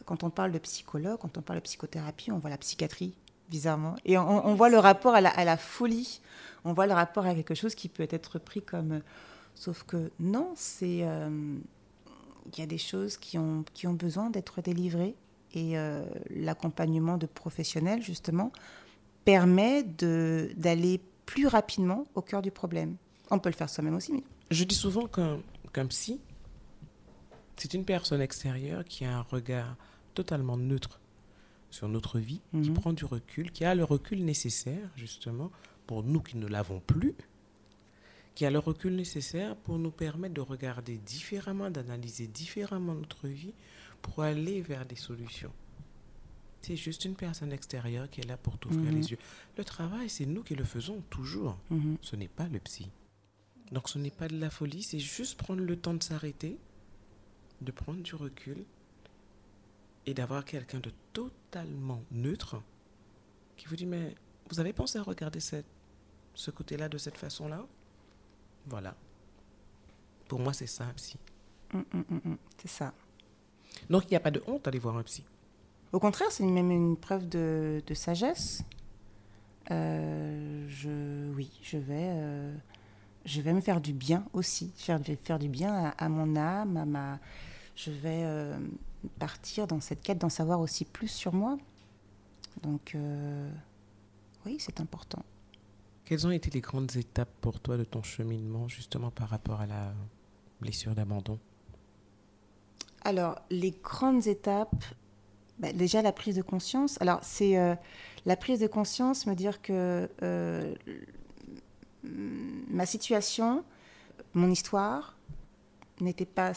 quand 0.06 0.24
on 0.24 0.30
parle 0.30 0.52
de 0.52 0.58
psychologue, 0.58 1.18
quand 1.20 1.36
on 1.36 1.42
parle 1.42 1.58
de 1.58 1.64
psychothérapie, 1.64 2.32
on 2.32 2.38
voit 2.38 2.50
la 2.50 2.58
psychiatrie, 2.58 3.14
bizarrement. 3.50 3.94
Et 4.04 4.16
on, 4.16 4.54
voit 4.54 4.70
le 4.70 4.78
rapport 4.78 5.14
à 5.14 5.20
la, 5.20 5.56
folie, 5.56 6.20
on 6.64 6.72
voit 6.72 6.86
le 6.86 6.94
rapport 6.94 7.26
à 7.26 7.34
quelque 7.34 7.54
chose 7.54 7.74
qui 7.74 7.88
peut 7.88 8.08
être 8.10 8.38
pris 8.38 8.62
comme... 8.62 9.00
Sauf 9.54 9.82
que 9.82 10.10
non, 10.18 10.52
c'est... 10.56 11.00
Euh, 11.02 11.58
il 12.52 12.58
y 12.58 12.62
a 12.62 12.66
des 12.66 12.78
choses 12.78 13.16
qui 13.16 13.36
ont, 13.38 13.64
qui 13.74 13.86
ont 13.86 13.92
besoin 13.92 14.30
d'être 14.30 14.62
délivrées. 14.62 15.14
Et 15.52 15.76
euh, 15.76 16.04
l'accompagnement 16.30 17.18
de 17.18 17.26
professionnels, 17.26 18.02
justement, 18.02 18.52
permet 19.24 19.82
d'aller 19.82 21.00
plus 21.30 21.46
rapidement 21.46 22.08
au 22.16 22.22
cœur 22.22 22.42
du 22.42 22.50
problème. 22.50 22.96
On 23.30 23.38
peut 23.38 23.50
le 23.50 23.54
faire 23.54 23.70
soi-même 23.70 23.94
aussi. 23.94 24.12
Mais... 24.12 24.24
Je 24.50 24.64
dis 24.64 24.74
souvent 24.74 25.06
qu'un 25.06 25.86
psy, 25.86 26.20
c'est 27.56 27.72
une 27.72 27.84
personne 27.84 28.20
extérieure 28.20 28.84
qui 28.84 29.04
a 29.04 29.16
un 29.16 29.22
regard 29.22 29.76
totalement 30.14 30.56
neutre 30.56 31.00
sur 31.70 31.88
notre 31.88 32.18
vie, 32.18 32.40
qui 32.50 32.70
mhm. 32.70 32.74
prend 32.74 32.92
du 32.92 33.04
recul, 33.04 33.52
qui 33.52 33.64
a 33.64 33.76
le 33.76 33.84
recul 33.84 34.24
nécessaire, 34.24 34.90
justement, 34.96 35.52
pour 35.86 36.02
nous 36.02 36.18
qui 36.20 36.36
ne 36.36 36.48
l'avons 36.48 36.80
plus, 36.80 37.14
qui 38.34 38.44
a 38.44 38.50
le 38.50 38.58
recul 38.58 38.96
nécessaire 38.96 39.54
pour 39.54 39.78
nous 39.78 39.92
permettre 39.92 40.34
de 40.34 40.40
regarder 40.40 40.98
différemment, 40.98 41.70
d'analyser 41.70 42.26
différemment 42.26 42.94
notre 42.94 43.28
vie, 43.28 43.54
pour 44.02 44.24
aller 44.24 44.62
vers 44.62 44.84
des 44.84 44.96
solutions. 44.96 45.52
C'est 46.62 46.76
juste 46.76 47.04
une 47.04 47.14
personne 47.14 47.52
extérieure 47.52 48.08
qui 48.10 48.20
est 48.20 48.26
là 48.26 48.36
pour 48.36 48.58
t'ouvrir 48.58 48.90
les 48.92 48.98
mhm. 48.98 49.06
yeux. 49.08 49.18
Le 49.56 49.64
travail, 49.64 50.10
c'est 50.10 50.26
nous 50.26 50.42
qui 50.42 50.54
le 50.54 50.64
faisons 50.64 51.02
toujours. 51.08 51.56
Mhm. 51.70 51.96
Ce 52.02 52.16
n'est 52.16 52.28
pas 52.28 52.48
le 52.48 52.58
psy. 52.60 52.90
Donc 53.72 53.88
ce 53.88 53.98
n'est 53.98 54.10
pas 54.10 54.28
de 54.28 54.38
la 54.38 54.50
folie, 54.50 54.82
c'est 54.82 54.98
juste 54.98 55.38
prendre 55.38 55.62
le 55.62 55.76
temps 55.76 55.94
de 55.94 56.02
s'arrêter, 56.02 56.58
de 57.60 57.70
prendre 57.70 58.02
du 58.02 58.14
recul 58.14 58.64
et 60.06 60.14
d'avoir 60.14 60.44
quelqu'un 60.44 60.80
de 60.80 60.90
totalement 61.12 62.02
neutre 62.10 62.60
qui 63.56 63.66
vous 63.66 63.76
dit, 63.76 63.86
mais 63.86 64.14
vous 64.48 64.58
avez 64.58 64.72
pensé 64.72 64.98
à 64.98 65.02
regarder 65.02 65.38
cette, 65.38 65.66
ce 66.34 66.50
côté-là 66.50 66.88
de 66.88 66.98
cette 66.98 67.16
façon-là? 67.16 67.64
Voilà. 68.66 68.96
Pour 70.28 70.40
moi, 70.40 70.52
c'est 70.52 70.66
ça, 70.66 70.84
un 70.84 70.92
psy. 70.94 71.18
Mm, 71.72 71.78
mm, 71.92 72.20
mm, 72.24 72.36
c'est 72.60 72.68
ça. 72.68 72.94
Donc, 73.88 74.04
il 74.06 74.10
n'y 74.10 74.16
a 74.16 74.20
pas 74.20 74.30
de 74.30 74.42
honte 74.46 74.66
à 74.66 74.70
aller 74.70 74.78
voir 74.78 74.96
un 74.96 75.02
psy. 75.02 75.24
Au 75.92 75.98
contraire, 75.98 76.28
c'est 76.30 76.44
même 76.44 76.70
une 76.70 76.96
preuve 76.96 77.28
de, 77.28 77.82
de 77.86 77.94
sagesse. 77.94 78.62
Euh, 79.70 80.66
je, 80.68 81.32
oui, 81.34 81.50
je 81.62 81.78
vais, 81.78 82.10
euh, 82.12 82.54
je 83.24 83.40
vais 83.40 83.52
me 83.52 83.60
faire 83.60 83.80
du 83.80 83.92
bien 83.92 84.24
aussi. 84.32 84.72
Je 84.78 84.92
vais 84.92 85.16
faire 85.16 85.38
du 85.38 85.48
bien 85.48 85.92
à, 85.96 86.08
mon 86.08 86.36
âme, 86.36 86.76
à 86.76 86.84
ma. 86.84 87.18
Je 87.74 87.90
vais 87.90 88.22
euh, 88.24 88.58
partir 89.18 89.66
dans 89.66 89.80
cette 89.80 90.02
quête 90.02 90.18
d'en 90.18 90.28
savoir 90.28 90.60
aussi 90.60 90.84
plus 90.84 91.08
sur 91.08 91.32
moi. 91.32 91.56
Donc, 92.62 92.96
oui, 94.44 94.56
c'est 94.58 94.80
important. 94.80 95.22
Quelles 96.04 96.26
ont 96.26 96.30
été 96.30 96.50
les 96.50 96.60
grandes 96.60 96.94
étapes 96.96 97.30
pour 97.40 97.60
toi 97.60 97.76
de 97.76 97.84
ton 97.84 98.02
cheminement, 98.02 98.68
justement 98.68 99.10
par 99.10 99.28
rapport 99.28 99.60
à 99.60 99.66
la 99.66 99.94
blessure 100.60 100.94
d'abandon? 100.94 101.38
Alors, 103.02 103.40
les 103.48 103.70
grandes 103.70 104.26
étapes, 104.26 104.84
bah, 105.60 105.72
déjà 105.72 106.00
la 106.00 106.12
prise 106.12 106.36
de 106.36 106.42
conscience. 106.42 106.96
Alors, 107.00 107.20
c'est 107.22 107.58
euh, 107.58 107.74
la 108.24 108.36
prise 108.36 108.60
de 108.60 108.66
conscience, 108.66 109.26
me 109.26 109.34
dire 109.34 109.60
que 109.60 110.08
euh, 110.22 110.74
ma 112.02 112.86
situation, 112.86 113.62
mon 114.32 114.50
histoire, 114.50 115.16
n'était 116.00 116.24
pas. 116.24 116.52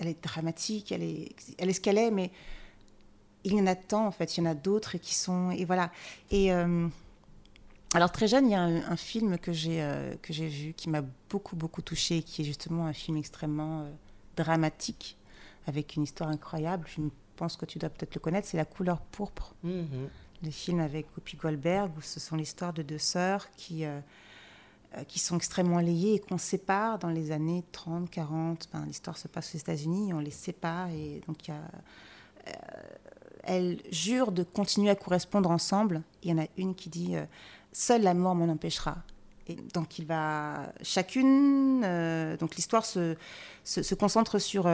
Elle 0.00 0.08
est 0.08 0.22
dramatique, 0.22 0.90
elle 0.92 1.02
est, 1.02 1.34
elle 1.58 1.68
est 1.68 1.72
ce 1.74 1.80
qu'elle 1.80 1.98
est, 1.98 2.10
mais 2.10 2.30
il 3.44 3.54
y 3.54 3.60
en 3.60 3.66
a 3.66 3.74
tant, 3.74 4.06
en 4.06 4.10
fait. 4.10 4.36
Il 4.36 4.44
y 4.44 4.46
en 4.46 4.50
a 4.50 4.54
d'autres 4.54 4.96
qui 4.96 5.14
sont. 5.14 5.50
Et 5.50 5.64
voilà. 5.64 5.92
Et. 6.30 6.52
Euh, 6.52 6.88
alors 7.94 8.12
très 8.12 8.28
jeune, 8.28 8.46
il 8.46 8.52
y 8.52 8.54
a 8.54 8.60
un, 8.60 8.96
film 8.96 9.38
que 9.38 9.50
j'ai 9.50 9.82
que 10.20 10.34
j'ai 10.34 10.46
vu 10.46 10.74
qui 10.74 10.90
m'a 10.90 11.00
beaucoup 11.30 11.56
beaucoup 11.56 11.80
touchée, 11.80 12.22
qui 12.22 12.42
est 12.42 12.44
justement 12.44 12.84
un 12.84 12.92
film 12.92 13.16
extrêmement 13.16 13.86
dramatique 14.36 15.16
avec 15.66 15.96
une 15.96 16.02
histoire 16.02 16.28
incroyable. 16.28 16.86
Je 16.94 17.00
pense 17.38 17.56
que 17.56 17.64
tu 17.64 17.78
dois 17.78 17.88
peut-être 17.88 18.14
le 18.14 18.20
connaître, 18.20 18.48
c'est 18.48 18.56
La 18.56 18.64
couleur 18.64 19.00
pourpre. 19.00 19.54
Mhm. 19.62 20.08
Le 20.42 20.50
film 20.50 20.80
avec 20.80 21.06
Whoopi 21.16 21.36
Goldberg, 21.36 21.90
où 21.96 22.00
ce 22.00 22.20
sont 22.20 22.36
l'histoire 22.36 22.72
de 22.72 22.82
deux 22.82 22.98
sœurs 22.98 23.50
qui, 23.56 23.84
euh, 23.84 24.00
euh, 24.96 25.02
qui 25.04 25.18
sont 25.18 25.36
extrêmement 25.36 25.80
liées 25.80 26.14
et 26.14 26.18
qu'on 26.20 26.38
sépare 26.38 26.98
dans 26.98 27.08
les 27.08 27.32
années 27.32 27.64
30, 27.72 28.08
40. 28.08 28.68
Enfin, 28.68 28.86
l'histoire 28.86 29.16
se 29.16 29.26
passe 29.26 29.54
aux 29.54 29.58
États-Unis, 29.58 30.12
on 30.12 30.20
les 30.20 30.30
sépare 30.30 30.90
et 30.90 31.20
donc 31.26 31.48
y 31.48 31.50
a, 31.50 31.56
euh, 31.56 32.52
elles 33.42 33.80
jurent 33.90 34.30
de 34.30 34.44
continuer 34.44 34.90
à 34.90 34.94
correspondre 34.94 35.50
ensemble. 35.50 36.02
Il 36.22 36.30
y 36.30 36.32
en 36.32 36.38
a 36.38 36.46
une 36.56 36.74
qui 36.74 36.88
dit 36.88 37.14
Seule 37.72 38.02
la 38.02 38.14
mort 38.14 38.34
m'en 38.34 38.48
empêchera. 38.52 38.98
Et 39.48 39.56
donc 39.74 39.98
il 39.98 40.06
va 40.06 40.72
chacune. 40.82 41.80
donc 42.38 42.54
l'histoire 42.54 42.84
se, 42.84 43.16
se, 43.64 43.82
se, 43.82 43.94
concentre 43.94 44.38
sur 44.38 44.68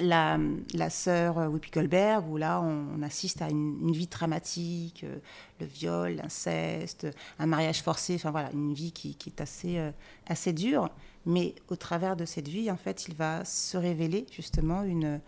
la, 0.00 0.38
la 0.74 0.90
sœur 0.90 1.38
euh, 1.38 1.48
Whoopi 1.48 1.70
Goldberg, 1.70 2.28
où 2.28 2.36
là 2.36 2.60
on, 2.60 3.02
assiste 3.02 3.42
à 3.42 3.50
une, 3.50 3.92
vie 3.92 4.06
dramatique, 4.06 5.04
euh, 5.04 5.16
le 5.60 5.66
viol, 5.66 6.14
l'inceste, 6.14 7.06
un 7.38 7.46
mariage 7.46 7.82
forcé, 7.82 8.14
enfin 8.14 8.30
voilà, 8.30 8.50
une 8.52 8.72
vie 8.72 8.92
qui, 8.92 9.16
est 9.26 9.40
assez, 9.40 9.78
euh, 9.78 9.90
assez 10.26 10.52
dure. 10.52 10.88
Mais 11.26 11.54
au 11.68 11.76
travers 11.76 12.16
de 12.16 12.24
cette 12.24 12.48
vie, 12.48 12.70
en 12.70 12.76
fait, 12.76 13.06
il 13.08 13.14
va 13.14 13.44
se 13.44 13.76
révéler 13.76 14.26
justement 14.32 14.82
une, 14.82 15.20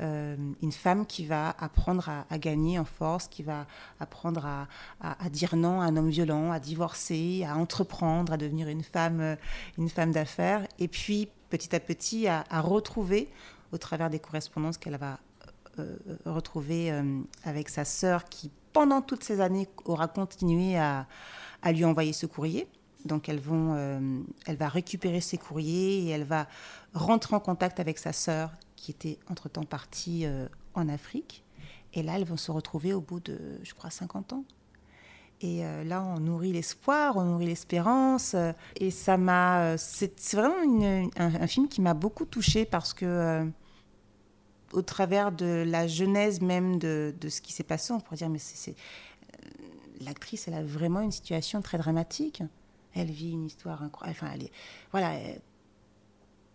une 0.00 0.72
femme 0.72 1.06
qui 1.06 1.26
va 1.26 1.54
apprendre 1.60 2.08
à, 2.08 2.38
gagner 2.38 2.76
en 2.78 2.84
force, 2.84 3.28
qui 3.28 3.44
va 3.44 3.66
apprendre 4.00 4.44
à, 4.46 4.66
à, 5.00 5.28
dire 5.30 5.54
non 5.54 5.80
à 5.80 5.84
un 5.84 5.96
homme 5.96 6.10
violent, 6.10 6.50
à 6.50 6.58
divorcer, 6.58 7.44
à 7.44 7.56
entreprendre, 7.56 8.32
à 8.32 8.36
devenir 8.36 8.66
une 8.68 8.82
femme, 8.82 9.36
une 9.78 9.88
femme 9.88 10.10
d'affaires, 10.10 10.66
et 10.80 10.88
puis 10.88 11.28
petit 11.52 11.76
à 11.76 11.80
petit 11.80 12.26
à, 12.28 12.44
retrouver 12.62 13.28
au 13.72 13.78
travers 13.78 14.10
des 14.10 14.18
correspondances 14.18 14.78
qu'elle 14.78 14.96
va 14.96 15.18
euh, 15.78 15.96
retrouver 16.26 16.92
euh, 16.92 17.22
avec 17.44 17.70
sa 17.70 17.86
sœur 17.86 18.26
qui, 18.26 18.50
pendant 18.74 19.00
toutes 19.00 19.24
ces 19.24 19.40
années, 19.40 19.66
aura 19.86 20.06
continué 20.06 20.76
à, 20.76 21.06
lui 21.64 21.86
envoyer 21.86 22.12
ce 22.12 22.26
courrier. 22.26 22.68
Donc 23.06 23.30
euh, 23.30 24.22
elle 24.46 24.56
va 24.56 24.68
récupérer 24.68 25.22
ses 25.22 25.38
courriers 25.38 26.04
et 26.04 26.08
elle 26.10 26.24
va 26.24 26.46
rentrer 26.92 27.34
en 27.34 27.40
contact 27.40 27.80
avec 27.80 27.98
sa 27.98 28.12
sœur 28.12 28.50
qui 28.76 28.90
était 28.90 29.18
entre-temps 29.30 29.64
partie 29.64 30.26
en 30.74 30.88
Afrique. 30.88 31.42
Et 31.94 32.02
là, 32.02 32.16
elles 32.16 32.24
vont 32.24 32.36
se 32.36 32.50
retrouver 32.50 32.92
au 32.92 33.00
bout 33.00 33.20
de, 33.20 33.38
je 33.62 33.72
crois, 33.74 33.90
50 33.90 34.34
ans. 34.34 34.44
Et 35.40 35.62
là, 35.84 36.02
on 36.02 36.20
nourrit 36.20 36.52
l'espoir, 36.52 37.16
on 37.16 37.24
nourrit 37.24 37.46
l'espérance. 37.46 38.36
et 38.76 38.90
ça 38.90 39.16
m'a. 39.16 39.78
C'est 39.78 40.34
vraiment 40.34 41.10
un, 41.16 41.46
film 41.46 41.68
qui 41.68 41.80
m'a 41.80 41.94
beaucoup 41.94 42.24
touchée 42.24 42.64
parce 42.64 42.92
que 42.92 43.48
au 44.72 44.82
travers 44.82 45.32
de 45.32 45.64
la 45.66 45.86
genèse 45.86 46.40
même 46.40 46.78
de, 46.78 47.14
de 47.20 47.28
ce 47.28 47.40
qui 47.40 47.52
s'est 47.52 47.62
passé, 47.62 47.92
on 47.92 48.00
pourrait 48.00 48.16
dire, 48.16 48.28
mais 48.28 48.38
c'est, 48.38 48.70
euh, 48.70 49.48
l'actrice, 50.00 50.48
elle 50.48 50.54
a 50.54 50.62
vraiment 50.62 51.00
une 51.00 51.12
situation 51.12 51.62
très 51.62 51.78
dramatique. 51.78 52.42
Elle 52.94 53.10
vit 53.10 53.32
une 53.32 53.46
histoire 53.46 53.82
incroyable. 53.82 54.18
Enfin, 54.20 54.32
elle 54.34 54.44
est, 54.44 54.52
voilà, 54.90 55.12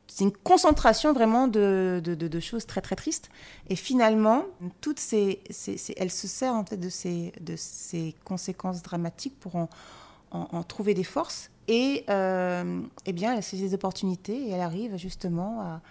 c'est 0.07 0.23
une 0.23 0.31
concentration 0.31 1.13
vraiment 1.13 1.47
de, 1.47 2.01
de, 2.03 2.15
de, 2.15 2.39
choses 2.39 2.65
très 2.65 2.81
très 2.81 2.95
tristes. 2.95 3.29
Et 3.69 3.75
finalement, 3.75 4.45
toutes 4.81 4.99
ces, 4.99 5.41
ces, 5.49 5.77
elle 5.97 6.11
se 6.11 6.27
sert 6.27 6.53
en 6.53 6.65
fait 6.65 6.77
de 6.77 6.89
ces, 6.89 7.33
de 7.41 7.55
ces 7.55 8.15
conséquences 8.23 8.81
dramatiques 8.81 9.37
pour 9.39 9.55
en, 9.55 10.63
trouver 10.63 10.93
des 10.93 11.03
forces. 11.03 11.51
Et 11.67 12.05
euh, 12.09 12.81
eh 13.05 13.13
bien, 13.13 13.33
elle 13.33 13.39
a 13.39 13.57
des 13.57 13.73
opportunités 13.73 14.47
et 14.47 14.51
elle 14.51 14.61
arrive 14.61 14.95
justement 14.95 15.61
à, 15.61 15.81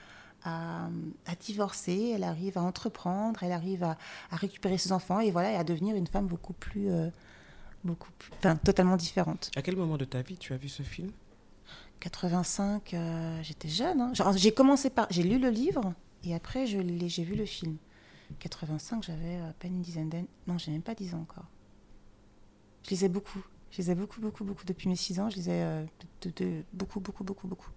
à, 0.47 1.35
divorcer, 1.41 2.13
elle 2.15 2.25
arrive 2.25 2.57
à 2.59 2.63
entreprendre, 2.63 3.43
elle 3.43 3.53
arrive 3.53 3.83
à, 3.83 3.97
récupérer 4.31 4.79
ses 4.79 4.93
enfants 4.93 5.21
et 5.21 5.31
voilà, 5.31 5.53
et 5.53 5.57
à 5.57 5.65
devenir 5.65 5.97
une 5.97 6.07
femme 6.07 6.27
beaucoup 6.27 6.53
plus, 6.53 6.89
euh, 6.91 7.11
beaucoup 7.85 8.11
enfin, 8.39 8.57
totalement 8.57 8.97
différente. 8.97 9.51
À 9.57 9.63
quel 9.63 9.77
moment 9.77 9.97
de 9.97 10.05
ta 10.05 10.23
vie 10.23 10.37
tu 10.37 10.53
as 10.53 10.57
vu 10.57 10.69
ce 10.69 10.83
film? 10.83 11.11
85, 12.01 12.95
euh, 12.95 13.43
j'étais 13.43 13.69
jeune. 13.69 14.01
Hein. 14.01 14.13
J'ai 14.37 14.53
commencé 14.53 14.91
par, 14.91 15.07
j'ai 15.11 15.23
lu 15.23 15.39
le 15.39 15.49
livre 15.49 15.95
et 16.25 16.35
après 16.35 16.67
je 16.67 16.79
j'ai 17.07 17.25
vu 17.25 17.35
le 17.35 17.47
film. 17.47 17.77
85, 18.39 19.05
j'avais 19.05 19.37
à 19.37 19.53
peine 19.59 19.75
une 19.77 19.83
dizaine 19.83 20.09
d'années. 20.09 20.29
Non, 20.47 20.59
j'ai 20.59 20.73
même 20.73 20.83
pas 20.83 20.95
10 20.95 21.15
ans 21.15 21.21
encore. 21.21 21.47
Je 22.85 22.91
lisais 22.91 23.09
beaucoup. 23.09 23.45
Je 23.71 23.79
lisais 23.79 23.95
beaucoup, 23.95 24.21
beaucoup, 24.21 24.45
beaucoup. 24.45 24.65
Depuis 24.65 24.89
mes 24.89 24.97
6 24.97 25.21
ans, 25.21 25.31
je 25.31 25.37
lisais 25.37 25.63
euh, 25.63 25.85
de, 26.23 26.63
beaucoup, 26.73 27.01
beaucoup, 27.01 27.25
beaucoup, 27.25 27.47
beaucoup. 27.47 27.71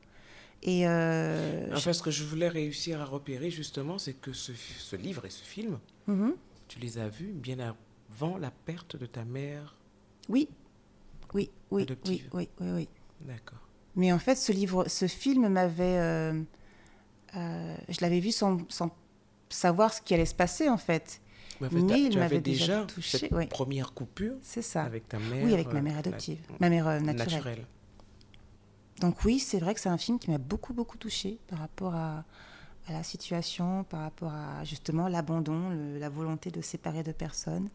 Et 0.61 0.87
euh, 0.87 1.67
enfin, 1.73 1.93
ce 1.93 2.03
que 2.03 2.11
je 2.11 2.23
voulais 2.23 2.49
réussir 2.49 3.01
à 3.01 3.05
repérer 3.05 3.49
justement, 3.49 3.97
c'est 3.97 4.13
que 4.13 4.33
ce, 4.33 4.51
ce, 4.53 4.95
livre 4.95 5.25
et 5.25 5.29
ce 5.29 5.43
film, 5.43 5.79
mhm. 6.07 6.33
tu 6.67 6.79
les 6.79 6.97
as 6.97 7.07
vus 7.07 7.31
bien 7.31 7.57
avant 7.59 8.37
la 8.37 8.51
perte 8.51 8.97
de 8.97 9.05
ta 9.05 9.23
mère. 9.23 9.75
Oui, 10.27 10.49
oui, 11.33 11.49
oui, 11.71 11.85
oui, 12.05 12.21
oui, 12.33 12.49
oui, 12.59 12.71
oui. 12.73 12.89
D'accord. 13.21 13.59
Mais 13.95 14.11
en 14.11 14.19
fait, 14.19 14.35
ce 14.35 14.51
livre, 14.51 14.87
ce 14.87 15.07
film 15.07 15.47
m'avait, 15.47 15.97
euh, 15.97 16.41
euh, 17.35 17.75
je 17.87 17.97
l'avais 18.01 18.19
vu 18.19 18.31
sans, 18.31 18.57
sans, 18.69 18.93
savoir 19.49 19.93
ce 19.93 20.01
qui 20.01 20.13
allait 20.13 20.25
se 20.25 20.35
passer 20.35 20.69
en 20.69 20.77
fait. 20.77 21.21
Mais, 21.61 22.01
il 22.01 22.17
m'avait 22.17 22.39
déjà, 22.39 22.85
touché. 22.85 23.17
Cette 23.17 23.49
première 23.49 23.93
coupure. 23.93 24.35
C'est 24.41 24.61
ça. 24.61 24.83
Avec 24.83 25.09
ta 25.09 25.19
mère. 25.19 25.43
Oui, 25.43 25.53
avec 25.53 25.73
ma 25.73 25.81
mère 25.81 25.97
adoptive, 25.97 26.39
ma 26.59 26.69
mère 26.69 26.85
naturelle. 27.01 27.17
naturelle. 27.17 27.65
Donc 28.99 29.23
oui, 29.23 29.39
c'est 29.39 29.59
vrai 29.59 29.73
que 29.73 29.79
c'est 29.79 29.89
un 29.89 29.97
film 29.97 30.19
qui 30.19 30.29
m'a 30.29 30.37
beaucoup, 30.37 30.73
beaucoup 30.73 30.97
touchée 30.97 31.39
par 31.47 31.59
rapport 31.59 31.95
à, 31.95 32.25
la 32.89 33.03
situation, 33.03 33.83
par 33.83 34.01
rapport 34.01 34.33
à 34.33 34.63
justement 34.63 35.07
l'abandon, 35.07 35.69
la 35.99 36.09
volonté 36.09 36.49
de 36.49 36.59
séparer 36.59 37.03
deux 37.03 37.13
personnes 37.13 37.69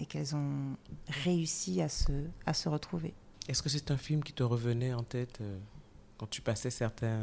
et 0.00 0.06
qu'elles 0.06 0.34
ont 0.34 0.76
réussi 1.24 1.82
à 1.82 1.90
se, 1.90 2.12
à 2.46 2.54
se 2.54 2.70
retrouver. 2.70 3.12
Est-ce 3.48 3.62
que 3.62 3.68
c'est 3.68 3.90
un 3.90 3.98
film 3.98 4.24
qui 4.24 4.32
te 4.32 4.42
revenait 4.42 4.94
en 4.94 5.02
tête 5.02 5.38
euh, 5.42 5.58
quand 6.16 6.26
tu 6.26 6.40
passais 6.40 6.70
certains, 6.70 7.20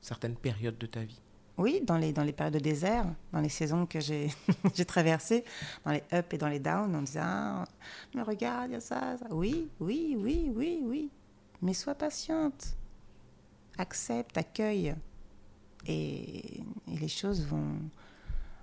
certaines 0.00 0.36
périodes 0.36 0.78
de 0.78 0.86
ta 0.86 1.00
vie? 1.00 1.20
Oui, 1.58 1.82
dans 1.84 1.98
les, 1.98 2.12
dans 2.12 2.22
les 2.22 2.32
périodes 2.32 2.54
de 2.54 2.60
désert, 2.60 3.04
dans 3.32 3.40
les 3.40 3.48
saisons 3.48 3.84
que 3.84 3.98
j'ai 4.74 4.84
traversées, 4.86 5.44
dans 5.84 5.90
les 5.90 6.02
ups 6.12 6.32
et 6.32 6.38
dans 6.38 6.48
les 6.48 6.60
downs, 6.60 6.94
on 6.94 7.02
disait 7.02 7.20
ah, 7.20 7.64
mais 8.14 8.22
regarde, 8.22 8.70
il 8.70 8.74
y 8.74 8.76
a 8.76 8.80
ça, 8.80 9.16
ça. 9.18 9.26
Oui, 9.30 9.68
oui, 9.80 10.16
oui, 10.16 10.50
oui, 10.54 10.80
oui. 10.84 11.10
Mais 11.62 11.74
sois 11.74 11.94
patiente, 11.94 12.76
accepte, 13.78 14.36
accueille, 14.38 14.94
et, 15.86 16.62
les 16.86 17.08
choses 17.08 17.46
vont, 17.46 17.78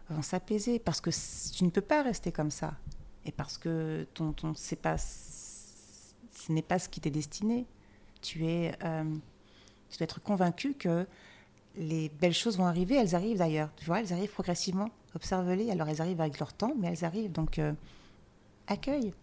vont 0.10 0.22
s'apaiser 0.22 0.80
parce 0.80 1.02
que 1.02 1.10
tu 1.56 1.64
ne 1.64 1.70
peux 1.70 1.82
pas 1.82 2.04
rester 2.04 2.32
comme 2.32 2.52
ça, 2.52 2.76
et 3.26 3.32
parce 3.32 3.58
que 3.58 4.08
ton, 4.14 4.32
ton 4.34 4.54
pas, 4.82 4.98
ce 4.98 6.52
n'est 6.52 6.62
pas 6.62 6.80
ce 6.80 6.90
qui 6.90 7.02
t'est 7.02 7.12
destiné. 7.12 7.66
Tu 8.22 8.46
es, 8.46 8.74
euh, 8.84 9.04
tu 9.90 9.98
dois 9.98 10.06
être 10.06 10.22
convaincu 10.22 10.74
que 10.74 11.06
les 11.76 12.10
belles 12.10 12.34
choses 12.34 12.58
vont 12.58 12.66
arriver. 12.66 12.96
Elles 12.96 13.16
arrivent 13.16 13.38
d'ailleurs. 13.38 13.70
Tu 13.76 13.86
vois, 13.86 14.00
elles 14.00 14.14
arrivent 14.14 14.32
progressivement. 14.32 14.90
Observe-les. 15.14 15.70
Alors 15.72 15.90
elles 15.90 16.02
arrivent 16.02 16.22
avec 16.22 16.40
leur 16.40 16.54
temps, 16.54 16.74
mais 16.78 16.88
elles 16.88 17.06
arrivent. 17.06 17.32
Donc 17.32 17.60
euh, 17.60 17.74
accueille. 18.68 19.14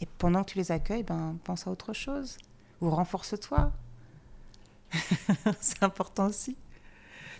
Et 0.00 0.06
pendant 0.18 0.42
que 0.42 0.52
tu 0.52 0.58
les 0.58 0.72
accueilles, 0.72 1.02
ben 1.02 1.36
pense 1.44 1.66
à 1.66 1.70
autre 1.70 1.92
chose 1.92 2.38
ou 2.80 2.90
renforce-toi. 2.90 3.72
c'est 5.60 5.82
important 5.82 6.26
aussi. 6.26 6.56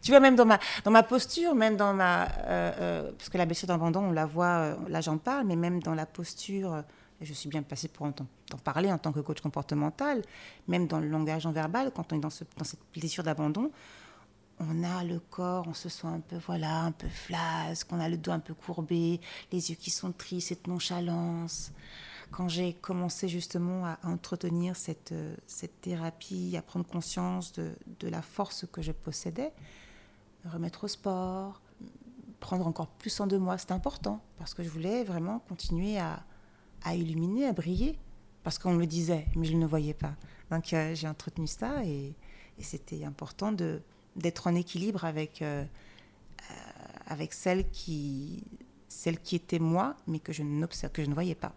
Tu 0.02 0.12
vois, 0.12 0.20
même 0.20 0.36
dans 0.36 0.46
ma, 0.46 0.58
dans 0.84 0.90
ma 0.90 1.02
posture, 1.02 1.54
même 1.54 1.76
dans 1.76 1.92
ma. 1.92 2.24
Euh, 2.24 2.72
euh, 2.80 3.12
parce 3.16 3.28
que 3.28 3.38
la 3.38 3.46
blessure 3.46 3.66
d'abandon, 3.68 4.04
on 4.04 4.12
la 4.12 4.26
voit, 4.26 4.76
là 4.88 5.00
j'en 5.00 5.18
parle, 5.18 5.46
mais 5.46 5.56
même 5.56 5.82
dans 5.82 5.94
la 5.94 6.06
posture, 6.06 6.84
je 7.20 7.32
suis 7.32 7.48
bien 7.48 7.62
passée 7.62 7.88
pour 7.88 8.06
en, 8.06 8.10
en, 8.10 8.58
parler 8.58 8.92
en 8.92 8.98
tant 8.98 9.12
que 9.12 9.20
coach 9.20 9.40
comportemental, 9.40 10.22
même 10.68 10.86
dans 10.86 11.00
le 11.00 11.08
langage 11.08 11.46
non 11.46 11.52
verbal, 11.52 11.90
quand 11.94 12.12
on 12.12 12.16
est 12.16 12.20
dans, 12.20 12.30
ce, 12.30 12.44
dans 12.56 12.64
cette 12.64 12.80
blessure 12.94 13.24
d'abandon, 13.24 13.72
on 14.60 14.84
a 14.84 15.04
le 15.04 15.20
corps, 15.20 15.66
on 15.68 15.74
se 15.74 15.88
sent 15.88 16.06
un 16.06 16.20
peu, 16.20 16.36
voilà, 16.46 16.82
un 16.82 16.92
peu 16.92 17.08
flasque, 17.08 17.88
on 17.92 18.00
a 18.00 18.08
le 18.08 18.16
dos 18.16 18.32
un 18.32 18.38
peu 18.40 18.54
courbé, 18.54 19.20
les 19.52 19.70
yeux 19.70 19.76
qui 19.76 19.90
sont 19.90 20.12
tristes, 20.12 20.48
cette 20.48 20.66
nonchalance. 20.66 21.72
Quand 22.30 22.48
j'ai 22.48 22.74
commencé 22.74 23.28
justement 23.28 23.86
à, 23.86 23.98
entretenir 24.04 24.76
cette, 24.76 25.14
cette 25.46 25.80
thérapie, 25.80 26.56
à 26.56 26.62
prendre 26.62 26.86
conscience 26.86 27.52
de, 27.52 27.72
de 28.00 28.08
la 28.08 28.22
force 28.22 28.66
que 28.70 28.82
je 28.82 28.92
possédais, 28.92 29.52
me 30.44 30.50
remettre 30.50 30.84
au 30.84 30.88
sport, 30.88 31.60
prendre 32.40 32.66
encore 32.66 32.88
plus 32.88 33.10
soin 33.10 33.26
de 33.26 33.36
moi, 33.36 33.58
c'était 33.58 33.72
important 33.72 34.20
parce 34.38 34.54
que 34.54 34.62
je 34.62 34.68
voulais 34.68 35.04
vraiment 35.04 35.40
continuer 35.40 35.98
à, 35.98 36.22
à 36.82 36.94
illuminer, 36.94 37.46
à 37.46 37.52
briller, 37.52 37.98
parce 38.42 38.58
qu'on 38.58 38.72
me 38.72 38.80
le 38.80 38.86
disait, 38.86 39.26
mais 39.36 39.46
je 39.46 39.54
ne 39.54 39.60
le 39.60 39.66
voyais 39.66 39.94
pas. 39.94 40.14
Donc 40.50 40.72
euh, 40.72 40.94
j'ai 40.94 41.08
entretenu 41.08 41.46
ça 41.46 41.84
et, 41.84 42.14
c'était 42.60 43.04
important 43.04 43.52
de 43.52 43.80
d'être 44.16 44.48
en 44.48 44.54
équilibre 44.56 45.04
avec, 45.04 45.42
euh, 45.42 45.62
euh, 46.50 46.54
avec 47.06 47.32
celle, 47.32 47.70
qui, 47.70 48.42
celle 48.88 49.20
qui 49.20 49.36
était 49.36 49.60
moi, 49.60 49.94
mais 50.08 50.18
que 50.18 50.32
je, 50.32 50.42
que 50.88 51.04
je 51.04 51.08
ne 51.08 51.14
voyais 51.14 51.36
pas. 51.36 51.54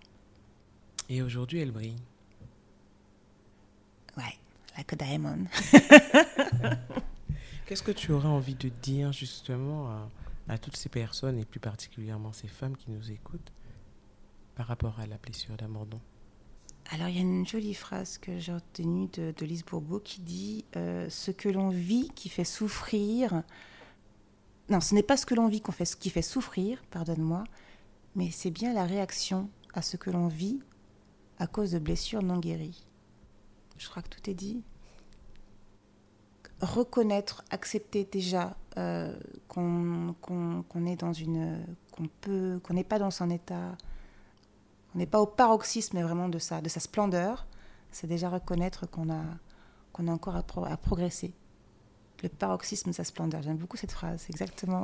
Et 1.12 1.22
aujourd'hui, 1.22 1.60
elle 1.60 1.72
brille. 1.72 1.98
Ouais, 4.16 4.40
like 4.78 4.94
a 4.94 4.96
diamond. 4.96 5.46
Qu'est-ce 7.66 7.84
que 7.84 7.92
tu 7.92 8.14
aurais 8.14 8.30
envie 8.30 8.56
de 8.56 8.70
dire 8.70 9.12
justement 9.12 9.90
à, 9.90 10.10
à, 10.48 10.58
toutes 10.58 10.78
ces 10.78 10.88
personnes 10.88 11.38
et 11.38 11.44
plus 11.44 11.60
particulièrement 11.60 12.32
ces 12.32 12.48
femmes 12.48 12.78
qui 12.78 12.92
nous 12.92 13.12
écoutent 13.12 13.52
par 14.56 14.68
rapport 14.68 15.02
à 15.02 15.06
la 15.06 15.18
blessure 15.18 15.58
d'abandon 15.58 16.00
alors, 16.94 17.08
il 17.08 17.16
y 17.16 17.20
a 17.20 17.22
une 17.22 17.48
jolie 17.48 17.76
phrase 17.76 18.18
que 18.18 18.38
j'ai 18.40 18.54
retenue 18.54 19.08
de, 19.14 19.34
de 19.38 19.46
Lise 19.46 19.64
Bourbeau 19.64 20.00
qui 20.00 20.20
dit 20.20 20.66
euh, 20.76 21.08
Ce 21.10 21.32
que 21.32 21.48
l'on 21.48 21.70
vit 21.70 22.10
qui 22.16 22.28
fait 22.28 22.44
souffrir. 22.44 23.44
Non, 24.70 24.82
ce 24.82 24.94
n'est 24.96 25.04
pas 25.04 25.16
ce 25.16 25.26
que 25.26 25.36
l'on 25.36 25.48
vit 25.48 25.62
fait, 25.72 25.96
qui 25.98 26.10
fait 26.10 26.22
souffrir, 26.22 26.84
pardonne-moi, 26.90 27.46
mais 28.16 28.30
c'est 28.32 28.52
bien 28.52 28.74
la 28.74 28.86
réaction 28.86 29.50
à 29.74 29.82
ce 29.82 29.96
que 29.96 30.10
l'on 30.10 30.28
vit 30.28 30.60
à 31.42 31.48
cause 31.48 31.72
de 31.72 31.80
blessures 31.80 32.22
non 32.22 32.38
guéries. 32.38 32.86
Je 33.78 33.90
crois 33.90 34.04
que 34.04 34.10
tout 34.10 34.30
est 34.30 34.36
dit. 34.36 34.62
Reconnaître, 36.62 37.44
accepter 37.50 38.06
déjà 38.06 38.56
euh, 38.78 39.14
qu'on 39.48 40.16
est 40.86 40.96
dans 40.96 41.14
une. 41.14 41.66
qu'on 41.92 42.08
peut. 42.22 42.60
qu'on 42.64 42.76
n'est 42.76 42.84
pas 42.84 43.00
dans 43.00 43.12
son 43.12 43.30
état 43.32 43.76
on 44.94 44.98
n'est 45.00 45.06
pas 45.06 45.22
au 45.22 45.26
paroxysme 45.26 46.02
vraiment 46.02 46.30
de 46.30 46.38
sa, 46.38 46.62
de 46.62 46.70
sa 46.70 46.80
splendeur, 46.80 47.46
c'est 47.92 48.08
déjà 48.08 48.30
reconnaître 48.30 48.90
qu'on 48.90 49.10
a, 49.10 49.24
qu'on 49.94 50.08
a 50.08 50.12
encore 50.12 50.36
à, 50.36 50.78
progresser. 50.78 51.34
Le 52.24 52.30
paroxysme 52.30 52.90
de 52.90 52.96
sa 52.96 53.04
splendeur, 53.04 53.42
j'aime 53.42 53.58
beaucoup 53.58 53.78
cette 53.78 53.94
phrase, 53.94 54.26
exactement. 54.30 54.84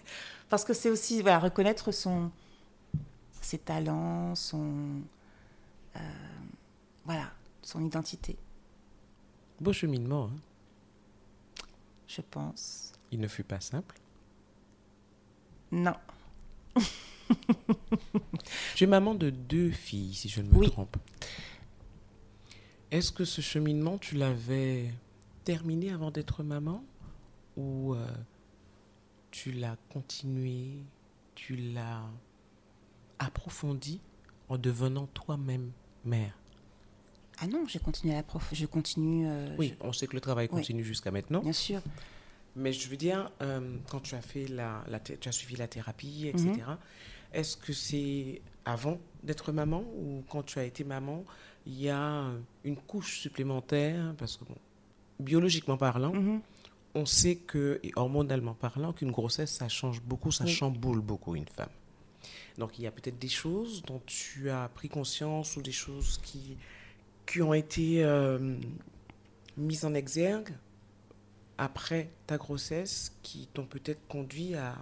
Parce 0.48 0.64
que 0.64 0.72
c'est 0.72 0.88
aussi 0.90 1.20
voilà, 1.20 1.38
reconnaître 1.38 1.92
son, 1.92 2.30
ses 3.40 3.58
talents, 3.58 4.34
son, 4.34 5.02
euh, 5.96 6.00
voilà, 7.04 7.32
son 7.62 7.84
identité. 7.84 8.36
Beau 9.60 9.72
cheminement. 9.72 10.30
Hein 10.32 10.36
Je 12.08 12.20
pense. 12.20 12.92
Il 13.10 13.20
ne 13.20 13.28
fut 13.28 13.44
pas 13.44 13.60
simple 13.60 13.98
Non. 15.70 15.94
tu 18.74 18.84
es 18.84 18.86
maman 18.86 19.14
de 19.14 19.30
deux 19.30 19.70
filles, 19.70 20.14
si 20.14 20.28
je 20.28 20.40
ne 20.40 20.48
me 20.50 20.66
trompe. 20.68 20.96
Est-ce 22.90 23.12
que 23.12 23.24
ce 23.24 23.40
cheminement, 23.40 23.98
tu 23.98 24.16
l'avais 24.16 24.92
terminé 25.44 25.90
avant 25.90 26.10
d'être 26.10 26.42
maman? 26.42 26.84
Ou 27.56 27.94
euh, 27.94 28.06
tu 29.30 29.52
l'as 29.52 29.76
continué, 29.90 30.82
tu 31.34 31.56
l'as 31.56 32.02
approfondi 33.18 34.00
en 34.48 34.58
devenant 34.58 35.06
toi-même? 35.06 35.72
Mère 36.04 36.36
Ah 37.38 37.46
non, 37.46 37.66
j'ai 37.66 37.78
continué 37.78 38.14
à 38.14 38.22
prof... 38.22 38.48
je 38.52 38.66
continue. 38.66 39.26
Euh, 39.28 39.54
oui, 39.58 39.74
on 39.80 39.92
sait 39.92 40.06
que 40.06 40.14
le 40.14 40.20
travail 40.20 40.48
continue 40.48 40.84
jusqu'à 40.84 41.10
maintenant. 41.10 41.40
Bien 41.40 41.52
sûr. 41.52 41.80
Mais 42.54 42.72
je 42.72 42.88
veux 42.88 42.96
dire, 42.96 43.30
euh, 43.40 43.76
quand 43.90 44.00
tu 44.00 44.14
as 44.14 44.20
fait 44.20 44.46
la, 44.46 44.84
tu 45.04 45.28
as 45.28 45.32
suivi 45.32 45.56
la 45.56 45.68
thérapie, 45.68 46.28
etc. 46.28 46.52
Mhm. 46.52 46.76
Est-ce 47.32 47.56
que 47.56 47.72
c'est 47.72 48.42
avant 48.64 48.98
d'être 49.22 49.52
maman 49.52 49.82
ou 49.96 50.22
quand 50.28 50.42
tu 50.42 50.58
as 50.58 50.64
été 50.64 50.84
maman, 50.84 51.24
il 51.66 51.80
y 51.80 51.88
a 51.88 52.26
une 52.64 52.76
couche 52.76 53.20
supplémentaire? 53.20 54.14
Parce 54.18 54.36
que 54.36 54.44
biologiquement 55.18 55.78
parlant, 55.78 56.12
mhm. 56.12 56.40
on 56.94 57.06
sait 57.06 57.36
que 57.36 57.80
et 57.82 57.92
hormonalement 57.96 58.54
parlant 58.54 58.92
qu'une 58.92 59.12
grossesse 59.12 59.52
ça 59.52 59.68
change 59.68 60.02
beaucoup, 60.02 60.30
ça 60.30 60.44
chamboule 60.46 61.00
beaucoup 61.00 61.34
une 61.34 61.46
femme. 61.46 61.70
Donc 62.58 62.78
il 62.78 62.82
y 62.82 62.86
a 62.86 62.90
peut-être 62.90 63.18
des 63.18 63.28
choses 63.28 63.82
dont 63.82 64.00
tu 64.06 64.50
as 64.50 64.68
pris 64.74 64.88
conscience 64.88 65.56
ou 65.56 65.62
des 65.62 65.72
choses 65.72 66.18
qui 66.22 66.56
qui 67.26 67.40
ont 67.40 67.54
été 67.54 68.04
euh, 68.04 68.56
mises 69.56 69.84
en 69.84 69.94
exergue 69.94 70.54
après 71.58 72.10
ta 72.26 72.36
grossesse 72.36 73.12
qui 73.22 73.48
t'ont 73.52 73.66
peut-être 73.66 74.06
conduit 74.08 74.54
à 74.54 74.74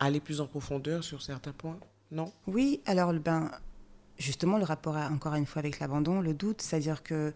aller 0.00 0.20
plus 0.20 0.40
en 0.40 0.46
profondeur 0.46 1.02
sur 1.02 1.22
certains 1.22 1.52
points 1.52 1.78
Non? 2.10 2.32
Oui, 2.46 2.80
alors 2.86 3.12
ben, 3.14 3.50
justement 4.18 4.58
le 4.58 4.64
rapport 4.64 4.96
encore 4.96 5.34
une 5.34 5.46
fois 5.46 5.60
avec 5.60 5.80
l'abandon, 5.80 6.20
le 6.20 6.34
doute, 6.34 6.60
c'est-à-dire 6.60 7.02
que 7.02 7.32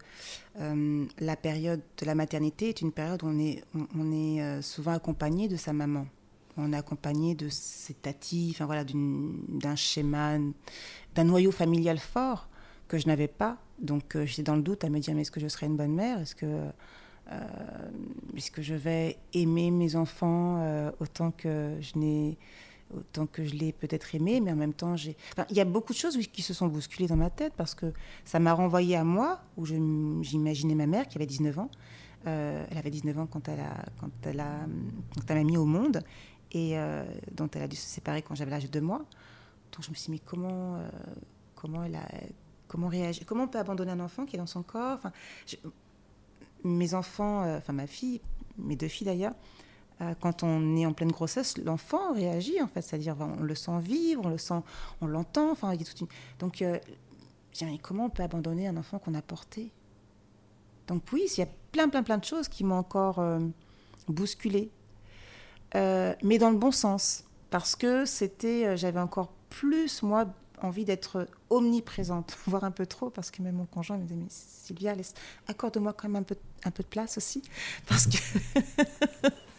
euh, 0.59 1.05
la 1.19 1.35
période 1.35 1.81
de 1.97 2.05
la 2.05 2.15
maternité 2.15 2.69
est 2.69 2.81
une 2.81 2.91
période 2.91 3.23
où 3.23 3.27
on 3.27 3.39
est, 3.39 3.63
on, 3.73 4.11
est 4.11 4.41
euh, 4.41 4.61
souvent 4.61 4.91
accompagné 4.91 5.47
de 5.47 5.55
sa 5.55 5.73
maman. 5.73 6.05
On 6.57 6.71
est 6.73 6.77
accompagné 6.77 7.35
de 7.35 7.47
ses 7.49 7.93
tatis, 7.93 8.51
enfin 8.53 8.65
voilà, 8.65 8.83
d'un 8.85 9.75
schéma, 9.75 10.37
d'un 11.15 11.23
noyau 11.23 11.51
familial 11.51 11.99
fort 11.99 12.47
que 12.87 12.97
je 12.97 13.07
n'avais 13.07 13.27
pas. 13.27 13.57
Donc 13.79 14.15
euh, 14.15 14.25
j'étais 14.25 14.43
dans 14.43 14.55
le 14.55 14.61
doute 14.61 14.83
à 14.83 14.89
me 14.89 14.99
dire 14.99 15.15
mais 15.15 15.21
est-ce 15.21 15.31
que 15.31 15.39
je 15.39 15.47
serai 15.47 15.65
une 15.65 15.77
bonne 15.77 15.93
mère? 15.93 16.19
Est-ce 16.19 16.35
que 16.35 16.45
euh, 17.31 17.39
puisque 18.33 18.61
je 18.61 18.73
vais 18.75 19.17
aimer 19.33 19.71
mes 19.71 19.95
enfants 19.95 20.57
euh, 20.59 20.91
autant 20.99 21.31
que 21.31 21.77
je 21.81 21.97
n'ai 21.97 22.37
autant 22.95 23.25
que 23.25 23.43
je 23.43 23.55
l'ai 23.55 23.71
peut-être 23.71 24.13
aimé, 24.13 24.39
mais 24.39 24.51
en 24.51 24.55
même 24.55 24.73
temps, 24.73 24.95
j'ai. 24.95 25.15
il 25.49 25.55
y 25.55 25.61
a 25.61 25.65
beaucoup 25.65 25.93
de 25.93 25.97
choses 25.97 26.15
qui 26.27 26.41
se 26.41 26.53
sont 26.53 26.67
bousculées 26.67 27.07
dans 27.07 27.15
ma 27.15 27.29
tête 27.29 27.53
parce 27.57 27.73
que 27.73 27.91
ça 28.23 28.39
m'a 28.39 28.53
renvoyé 28.53 28.95
à 28.95 29.03
moi, 29.03 29.41
où 29.57 29.65
j'imaginais 29.65 30.75
ma 30.75 30.85
mère 30.85 31.07
qui 31.07 31.17
avait 31.17 31.25
19 31.25 31.57
ans. 31.59 31.71
Euh, 32.25 32.65
elle 32.71 32.77
avait 32.77 32.89
19 32.89 33.19
ans 33.19 33.27
quand 33.27 33.49
elle, 33.49 33.59
a, 33.59 33.85
quand, 33.99 34.09
elle 34.23 34.39
a, 34.39 34.59
quand 35.15 35.23
elle 35.27 35.37
m'a 35.37 35.43
mis 35.43 35.57
au 35.57 35.65
monde 35.65 36.03
et 36.53 36.77
dont 37.31 37.49
elle 37.53 37.63
a 37.63 37.67
dû 37.67 37.75
se 37.75 37.87
séparer 37.87 38.21
quand 38.21 38.35
j'avais 38.35 38.51
l'âge 38.51 38.63
de 38.63 38.69
deux 38.69 38.81
mois. 38.81 38.99
Donc 39.71 39.83
je 39.83 39.89
me 39.89 39.95
suis 39.95 40.05
dit, 40.05 40.11
mais 40.11 40.19
comment, 40.19 40.79
comment 41.55 41.83
elle. 41.83 41.99
Comment 42.73 42.87
réagir 42.87 43.23
Comment 43.27 43.43
on 43.43 43.47
peut 43.47 43.59
abandonner 43.59 43.91
un 43.91 43.99
enfant 43.99 44.25
qui 44.25 44.35
est 44.35 44.39
dans 44.39 44.47
son 44.47 44.63
corps? 44.63 44.99
Mes 46.63 46.95
enfants, 46.95 47.43
euh, 47.43 47.59
enfin 47.59 47.71
ma 47.71 47.85
fille, 47.85 48.19
mes 48.57 48.75
deux 48.75 48.87
filles 48.87 49.05
d'ailleurs, 49.05 49.35
euh, 50.01 50.15
quand 50.19 50.41
on 50.41 50.75
est 50.75 50.83
en 50.87 50.91
pleine 50.91 51.11
grossesse, 51.11 51.55
l'enfant 51.59 52.13
réagit 52.13 52.59
en 52.63 52.67
fait, 52.67 52.81
c'est-à-dire 52.81 53.15
on 53.19 53.43
le 53.43 53.53
sent 53.53 53.79
vivre, 53.79 54.23
on 54.25 54.29
le 54.29 54.39
sent, 54.39 54.61
on 55.01 55.05
l'entend, 55.05 55.51
enfin 55.51 55.71
il 55.75 55.81
y 55.81 55.83
a 55.83 55.85
toute. 55.85 56.09
Donc, 56.39 56.63
euh, 56.63 56.79
comment 57.83 58.05
on 58.05 58.09
peut 58.09 58.23
abandonner 58.23 58.67
un 58.67 58.77
enfant 58.77 58.97
qu'on 58.97 59.13
a 59.13 59.21
porté? 59.21 59.71
Donc 60.87 61.03
oui, 61.11 61.27
il 61.37 61.39
y 61.41 61.43
a 61.43 61.47
plein, 61.71 61.89
plein, 61.89 62.01
plein 62.01 62.17
de 62.17 62.25
choses 62.25 62.47
qui 62.47 62.63
m'ont 62.63 62.79
encore 62.79 63.23
bousculé, 65.73 66.13
mais 66.23 66.37
dans 66.37 66.49
le 66.49 66.57
bon 66.57 66.71
sens, 66.71 67.23
parce 67.49 67.75
que 67.75 68.05
c'était, 68.05 68.77
j'avais 68.77 68.99
encore 68.99 69.31
plus 69.49 70.03
moi 70.03 70.25
envie 70.61 70.85
d'être 70.85 71.27
omniprésente, 71.49 72.37
voire 72.47 72.63
un 72.63 72.71
peu 72.71 72.85
trop, 72.85 73.09
parce 73.09 73.31
que 73.31 73.41
même 73.41 73.55
mon 73.55 73.65
conjoint 73.65 73.97
me 73.97 74.03
disait, 74.03 74.15
mais 74.15 74.27
Sylvia, 74.29 74.95
accorde-moi 75.47 75.93
quand 75.93 76.07
même 76.07 76.21
un 76.21 76.23
peu, 76.23 76.35
un 76.63 76.71
peu 76.71 76.83
de 76.83 76.87
place 76.87 77.17
aussi, 77.17 77.43
parce 77.87 78.07
que 78.07 78.17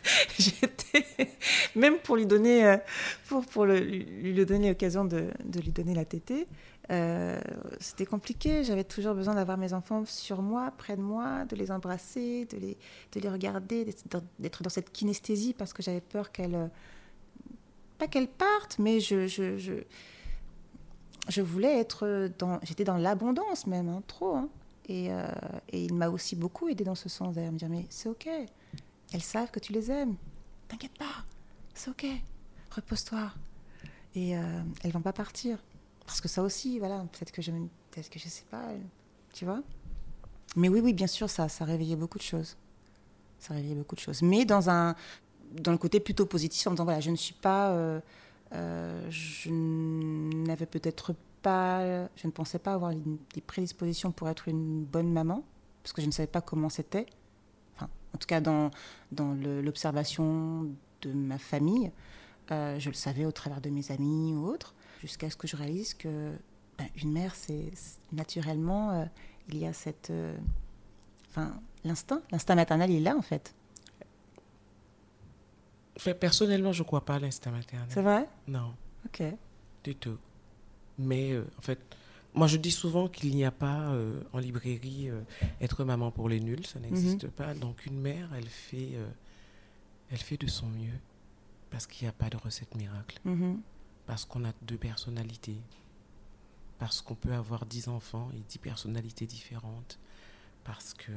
j'étais, 0.38 1.06
même 1.74 1.98
pour 1.98 2.16
lui 2.16 2.26
donner, 2.26 2.66
euh, 2.66 2.76
pour, 3.28 3.64
lui 3.66 4.44
donner 4.44 4.68
l'occasion 4.68 5.04
de, 5.04 5.30
lui 5.54 5.72
donner 5.72 5.94
la 5.94 6.04
tétée, 6.04 6.46
euh, 6.90 7.40
c'était 7.80 8.06
compliqué. 8.06 8.64
J'avais 8.64 8.84
toujours 8.84 9.14
besoin 9.14 9.34
d'avoir 9.34 9.56
mes 9.56 9.72
enfants 9.72 10.04
sur 10.06 10.42
moi, 10.42 10.72
près 10.76 10.96
de 10.96 11.02
moi, 11.02 11.44
de 11.46 11.56
les 11.56 11.70
embrasser, 11.70 12.46
de 12.46 12.58
les, 12.58 12.76
de 13.12 13.20
les 13.20 13.28
regarder, 13.28 13.84
d'être 13.84 14.62
dans, 14.62 14.70
cette 14.70 14.92
kinesthésie, 14.92 15.54
parce 15.54 15.72
que 15.72 15.82
j'avais 15.82 16.02
peur 16.02 16.32
qu'elles, 16.32 16.70
pas 17.98 18.06
qu'elles 18.06 18.28
partent, 18.28 18.78
mais 18.78 19.00
je, 19.00 19.82
voulais 21.40 21.78
être 21.78 22.30
dans, 22.38 22.60
j'étais 22.62 22.84
dans 22.84 22.98
l'abondance 22.98 23.66
même, 23.66 23.88
hein, 23.88 24.02
trop. 24.06 24.36
Hein. 24.36 24.48
Et, 24.86 25.10
euh, 25.10 25.26
et, 25.72 25.84
il 25.84 25.94
m'a 25.94 26.10
aussi 26.10 26.36
beaucoup 26.36 26.68
aidé 26.68 26.84
dans 26.84 26.94
ce 26.94 27.08
sens, 27.08 27.34
d'ailleurs, 27.34 27.52
me 27.52 27.58
dire, 27.58 27.70
mais 27.70 27.86
c'est 27.88 28.10
OK. 28.10 28.28
Elles 29.14 29.22
savent 29.22 29.50
que 29.52 29.60
tu 29.60 29.72
les 29.72 29.92
aimes. 29.92 30.16
T'inquiète 30.66 30.98
pas, 30.98 31.24
c'est 31.72 31.88
ok, 31.88 32.04
repose-toi. 32.70 33.30
Et 34.16 34.36
euh, 34.36 34.62
elles 34.82 34.90
vont 34.90 35.02
pas 35.02 35.12
partir. 35.12 35.58
Parce 36.04 36.20
que 36.20 36.26
ça 36.26 36.42
aussi, 36.42 36.80
voilà, 36.80 37.06
peut-être 37.12 37.30
que 37.30 37.40
je 37.40 37.52
peut-être 37.52 38.10
que 38.10 38.18
je 38.18 38.28
sais 38.28 38.44
pas, 38.50 38.70
tu 39.32 39.44
vois. 39.44 39.62
Mais 40.56 40.68
oui, 40.68 40.80
oui, 40.80 40.92
bien 40.92 41.06
sûr, 41.06 41.30
ça, 41.30 41.48
ça 41.48 41.64
réveillait 41.64 41.96
beaucoup 41.96 42.18
de 42.18 42.24
choses. 42.24 42.56
Ça 43.38 43.54
réveillait 43.54 43.76
beaucoup 43.76 43.94
de 43.94 44.00
choses. 44.00 44.20
Mais 44.22 44.44
dans 44.44 44.68
un, 44.68 44.96
dans 45.52 45.72
le 45.72 45.78
côté 45.78 46.00
plutôt 46.00 46.26
positif, 46.26 46.66
en 46.66 46.70
me 46.70 46.76
disant 46.76 46.84
voilà, 46.84 47.00
je 47.00 47.10
ne 47.10 47.16
suis 47.16 47.34
pas, 47.34 47.70
euh, 47.70 48.00
euh, 48.52 49.06
je 49.10 49.48
n'avais 49.50 50.66
peut-être 50.66 51.14
pas, 51.40 52.08
je 52.16 52.26
ne 52.26 52.32
pensais 52.32 52.58
pas 52.58 52.74
avoir 52.74 52.92
des 52.92 53.40
prédispositions 53.40 54.10
pour 54.10 54.28
être 54.28 54.48
une 54.48 54.84
bonne 54.84 55.12
maman, 55.12 55.44
parce 55.84 55.92
que 55.92 56.02
je 56.02 56.06
ne 56.06 56.12
savais 56.12 56.26
pas 56.26 56.40
comment 56.40 56.68
c'était. 56.68 57.06
En 58.14 58.18
tout 58.18 58.26
cas, 58.26 58.40
dans, 58.40 58.70
dans 59.12 59.34
l'observation 59.34 60.70
de 61.02 61.12
ma 61.12 61.38
famille, 61.38 61.90
euh, 62.50 62.78
je 62.78 62.88
le 62.88 62.94
savais 62.94 63.24
au 63.24 63.32
travers 63.32 63.60
de 63.60 63.70
mes 63.70 63.90
amis 63.90 64.34
ou 64.34 64.46
autres, 64.46 64.74
jusqu'à 65.00 65.28
ce 65.30 65.36
que 65.36 65.46
je 65.46 65.56
réalise 65.56 65.94
que 65.94 66.32
ben, 66.78 66.86
une 67.02 67.12
mère, 67.12 67.34
c'est 67.34 67.72
naturellement, 68.12 69.08
il 69.48 69.58
y 69.58 69.66
a 69.66 69.72
cette, 69.72 70.12
enfin, 71.30 71.60
l'instinct, 71.84 72.22
l'instinct 72.30 72.54
maternel, 72.54 72.90
il 72.90 72.96
est 72.96 73.00
là 73.00 73.16
en 73.16 73.22
fait. 73.22 73.54
Personnellement, 76.20 76.72
je 76.72 76.82
ne 76.82 76.86
crois 76.86 77.04
pas 77.04 77.14
à 77.14 77.18
l'instinct 77.18 77.50
maternel. 77.50 77.88
C'est 77.90 78.02
vrai? 78.02 78.28
Non. 78.48 78.74
Ok. 79.06 79.22
Du 79.84 79.94
tout. 79.94 80.18
Mais 80.98 81.32
euh, 81.32 81.46
en 81.58 81.62
fait, 81.62 81.78
moi 82.34 82.46
je 82.46 82.56
dis 82.56 82.70
souvent 82.70 83.08
qu'il 83.08 83.34
n'y 83.34 83.44
a 83.44 83.50
pas 83.50 83.88
euh, 83.90 84.20
en 84.32 84.38
librairie 84.38 85.08
euh, 85.08 85.22
être 85.60 85.84
maman 85.84 86.10
pour 86.10 86.28
les 86.28 86.40
nuls, 86.40 86.66
ça 86.66 86.80
n'existe 86.80 87.24
mhm. 87.24 87.30
pas. 87.30 87.54
Donc 87.54 87.86
une 87.86 87.98
mère, 87.98 88.28
elle 88.36 88.48
fait, 88.48 88.92
elle 90.10 90.18
fait 90.18 90.36
de 90.36 90.46
son 90.46 90.66
mieux 90.66 90.98
parce 91.70 91.86
qu'il 91.86 92.04
n'y 92.04 92.08
a 92.08 92.12
pas 92.12 92.30
de 92.30 92.36
recette 92.36 92.74
miracle. 92.74 93.20
Mhm. 93.24 93.60
Parce 94.06 94.24
qu'on 94.24 94.44
a 94.44 94.52
deux 94.62 94.76
personnalités. 94.76 95.56
Parce 96.78 97.00
qu'on 97.00 97.14
peut 97.14 97.32
avoir 97.32 97.64
dix 97.66 97.88
enfants 97.88 98.30
et 98.34 98.42
dix 98.48 98.58
personnalités 98.58 99.26
différentes. 99.26 99.98
Parce 100.62 100.94
que, 100.94 101.12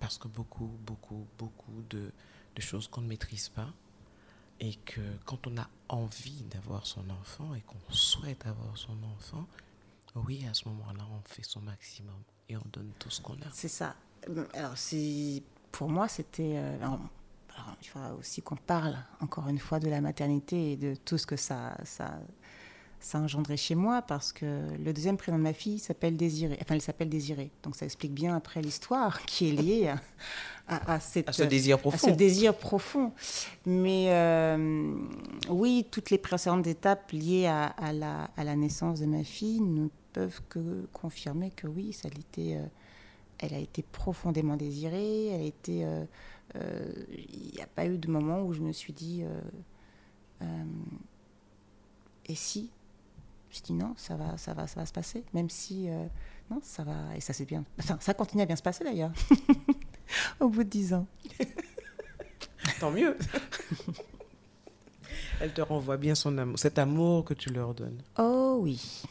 parce 0.00 0.18
que 0.18 0.28
beaucoup, 0.28 0.70
beaucoup, 0.86 1.26
beaucoup 1.38 1.82
de, 1.88 2.10
de 2.56 2.60
choses 2.60 2.88
qu'on 2.88 3.00
ne 3.02 3.06
maîtrise 3.06 3.48
pas 3.48 3.72
et 4.60 4.74
que 4.74 5.00
quand 5.24 5.46
on 5.46 5.56
a 5.56 5.68
envie 5.88 6.44
d'avoir 6.50 6.86
son 6.86 7.08
enfant 7.10 7.54
et 7.54 7.62
qu'on 7.62 7.92
souhaite 7.92 8.46
avoir 8.46 8.76
son 8.76 8.96
enfant, 9.16 9.46
oui, 10.16 10.44
à 10.50 10.54
ce 10.54 10.68
moment-là, 10.68 11.04
on 11.10 11.28
fait 11.28 11.44
son 11.44 11.60
maximum 11.60 12.22
et 12.48 12.56
on 12.56 12.64
donne 12.72 12.90
tout 12.98 13.10
ce 13.10 13.20
qu'on 13.20 13.34
a. 13.34 13.50
C'est 13.52 13.68
ça. 13.68 13.94
Alors, 14.54 14.74
pour 15.72 15.88
moi, 15.88 16.08
c'était. 16.08 16.54
Euh, 16.56 16.76
il 17.82 17.88
faudra 17.88 18.14
aussi 18.14 18.42
qu'on 18.42 18.56
parle 18.56 18.96
encore 19.20 19.48
une 19.48 19.58
fois 19.58 19.78
de 19.80 19.88
la 19.88 20.00
maternité 20.00 20.72
et 20.72 20.76
de 20.76 20.94
tout 20.94 21.18
ce 21.18 21.26
que 21.26 21.36
ça, 21.36 21.76
ça, 21.84 22.18
ça 23.00 23.18
a 23.18 23.20
engendré 23.20 23.56
chez 23.56 23.74
moi 23.74 24.02
parce 24.02 24.32
que 24.32 24.68
le 24.78 24.92
deuxième 24.92 25.16
prénom 25.16 25.38
de 25.38 25.42
ma 25.42 25.52
fille 25.52 25.78
s'appelle 25.78 26.16
Désiré. 26.16 26.58
Enfin, 26.62 26.74
elle 26.74 26.82
s'appelle 26.82 27.08
Désiré. 27.08 27.50
Donc 27.62 27.76
ça 27.76 27.86
explique 27.86 28.12
bien 28.12 28.36
après 28.36 28.62
l'histoire 28.62 29.22
qui 29.26 29.48
est 29.48 29.52
liée 29.52 29.94
à, 30.68 30.94
à, 30.94 31.00
cette, 31.00 31.30
ce 31.32 31.42
désir 31.42 31.78
profond. 31.78 32.08
ce 32.08 32.12
désir 32.12 32.54
profond. 32.54 33.12
Mais 33.66 34.06
euh, 34.08 34.94
oui, 35.48 35.86
toutes 35.90 36.10
les 36.10 36.18
précédentes 36.18 36.66
étapes 36.66 37.10
liées 37.12 37.46
à, 37.46 37.74
la, 37.92 38.30
à, 38.36 38.44
la, 38.44 38.56
naissance 38.56 39.00
de 39.00 39.06
ma 39.06 39.24
fille 39.24 39.60
ne 39.60 39.88
peuvent 40.12 40.40
que 40.48 40.86
confirmer 40.92 41.50
que 41.50 41.66
oui, 41.66 41.92
ça 41.92 42.08
euh, 42.38 42.66
elle 43.38 43.54
a 43.54 43.58
été 43.58 43.82
profondément 43.82 44.56
désirée. 44.56 45.28
Elle 45.28 45.40
a 45.40 45.44
été, 45.44 45.84
euh, 45.84 46.04
il 47.10 47.52
n'y 47.54 47.62
a 47.62 47.66
pas 47.66 47.86
eu 47.86 47.98
de 47.98 48.08
moment 48.08 48.42
où 48.42 48.52
je 48.52 48.60
me 48.60 48.72
suis 48.72 48.92
dit 48.92 49.24
et 52.26 52.34
si? 52.34 52.70
Je 53.50 53.60
dis 53.60 53.72
non, 53.72 53.94
ça 53.96 54.14
va, 54.14 54.36
ça 54.38 54.54
va, 54.54 54.68
ça 54.68 54.78
va 54.78 54.86
se 54.86 54.92
passer, 54.92 55.24
même 55.34 55.50
si 55.50 55.90
euh, 55.90 56.06
non, 56.50 56.60
ça 56.62 56.84
va 56.84 57.16
et 57.16 57.20
ça 57.20 57.32
c'est 57.32 57.44
bien. 57.44 57.64
Enfin, 57.80 57.98
ça 58.00 58.14
continue 58.14 58.42
à 58.42 58.46
bien 58.46 58.54
se 58.54 58.62
passer 58.62 58.84
d'ailleurs. 58.84 59.10
Au 60.40 60.48
bout 60.48 60.62
de 60.62 60.68
dix 60.68 60.94
ans. 60.94 61.06
Tant 62.80 62.92
mieux. 62.92 63.16
Elle 65.40 65.52
te 65.52 65.60
renvoie 65.60 65.96
bien 65.96 66.14
son 66.14 66.38
amour, 66.38 66.58
cet 66.58 66.78
amour 66.78 67.24
que 67.24 67.34
tu 67.34 67.50
leur 67.50 67.74
donnes. 67.74 68.00
Oh 68.18 68.58
oui. 68.60 69.02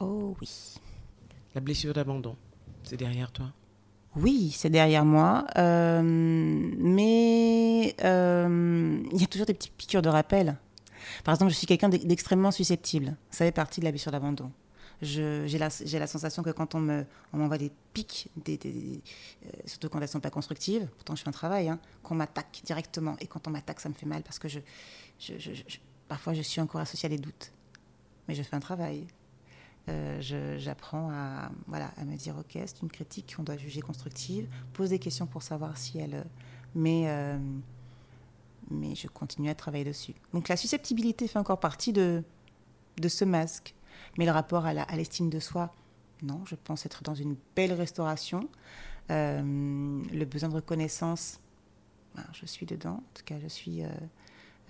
Oh 0.00 0.36
oui. 0.40 0.74
La 1.54 1.60
blessure 1.60 1.92
d'abandon, 1.92 2.36
c'est 2.82 2.96
derrière 2.96 3.30
toi? 3.30 3.52
Oui, 4.16 4.52
c'est 4.56 4.70
derrière 4.70 5.04
moi. 5.04 5.46
Euh, 5.56 6.02
mais 6.02 7.94
euh, 8.04 9.02
il 9.12 9.20
y 9.20 9.24
a 9.24 9.26
toujours 9.26 9.46
des 9.46 9.54
petites 9.54 9.74
piqûres 9.74 10.02
de 10.02 10.08
rappel. 10.08 10.56
Par 11.24 11.34
exemple, 11.34 11.52
je 11.52 11.56
suis 11.56 11.66
quelqu'un 11.66 11.88
d'extrêmement 11.88 12.50
susceptible. 12.50 13.16
Ça 13.30 13.44
fait 13.44 13.52
partie 13.52 13.80
de 13.80 13.84
la 13.84 13.90
blessure 13.90 14.12
d'abandon. 14.12 14.50
J'ai 15.02 15.58
la, 15.58 15.68
la, 15.98 16.06
sensation 16.06 16.42
que 16.42 16.50
quand 16.50 16.74
on 16.74 17.04
m'envoie 17.32 17.58
des 17.58 17.70
pics, 17.92 18.30
des, 18.36 18.58
euh, 18.64 19.48
surtout 19.66 19.88
quand 19.88 19.98
elles 19.98 20.04
ne 20.04 20.08
sont 20.08 20.20
pas 20.20 20.30
constructives, 20.30 20.86
pourtant 20.96 21.14
je 21.14 21.22
fais 21.22 21.28
un 21.28 21.32
travail, 21.32 21.68
hein, 21.68 21.78
qu'on 22.02 22.14
m'attaque 22.14 22.62
directement. 22.64 23.16
Et 23.20 23.26
quand 23.26 23.46
on 23.48 23.50
m'attaque, 23.50 23.80
ça 23.80 23.88
me 23.88 23.94
fait 23.94 24.06
mal 24.06 24.22
parce 24.22 24.38
que 24.38 24.48
je, 24.48 24.60
parfois 26.08 26.32
je 26.32 26.42
suis 26.42 26.60
encore 26.60 26.80
associée 26.80 27.06
à 27.06 27.10
des 27.10 27.18
doutes. 27.18 27.52
Mais 28.28 28.34
je 28.34 28.42
fais 28.42 28.56
un 28.56 28.60
travail. 28.60 29.06
Euh, 29.88 30.56
j'apprends 30.58 31.10
à, 31.10 31.50
voilà, 31.66 31.90
à 31.96 32.04
me 32.04 32.16
dire, 32.16 32.36
ok, 32.38 32.52
c'est 32.52 32.82
une 32.82 32.90
critique 32.90 33.34
qu'on 33.36 33.42
doit 33.42 33.56
juger 33.56 33.80
constructive, 33.80 34.48
pose 34.72 34.90
des 34.90 34.98
questions 34.98 35.26
pour 35.26 35.42
savoir 35.42 35.76
si 35.76 35.98
elle... 35.98 36.24
met 36.74 37.06
mais 38.70 38.94
je 38.94 39.08
continue 39.08 39.50
à 39.50 39.54
travailler 39.54 39.84
dessus. 39.84 40.14
Donc 40.32 40.48
la 40.48 40.56
susceptibilité 40.56 41.28
fait 41.28 41.38
encore 41.38 41.60
partie 41.60 41.92
de, 41.92 42.22
de 42.96 43.08
ce 43.08 43.24
masque. 43.24 43.74
Mais 44.18 44.24
le 44.24 44.32
rapport 44.32 44.66
à 44.66 44.96
l'estime 44.96 45.30
de 45.30 45.38
soi, 45.38 45.72
non, 46.22 46.42
je 46.46 46.54
pense 46.54 46.86
être 46.86 47.02
dans 47.02 47.14
une 47.14 47.36
belle 47.56 47.72
restauration. 47.72 48.48
Euh, 49.10 49.42
le 50.12 50.24
besoin 50.24 50.48
de 50.48 50.54
reconnaissance, 50.54 51.40
ben, 52.14 52.24
je 52.32 52.46
suis 52.46 52.66
dedans. 52.66 52.94
En 52.94 53.12
tout 53.14 53.24
cas, 53.24 53.38
je 53.40 53.48
suis, 53.48 53.82
euh, 53.82 53.88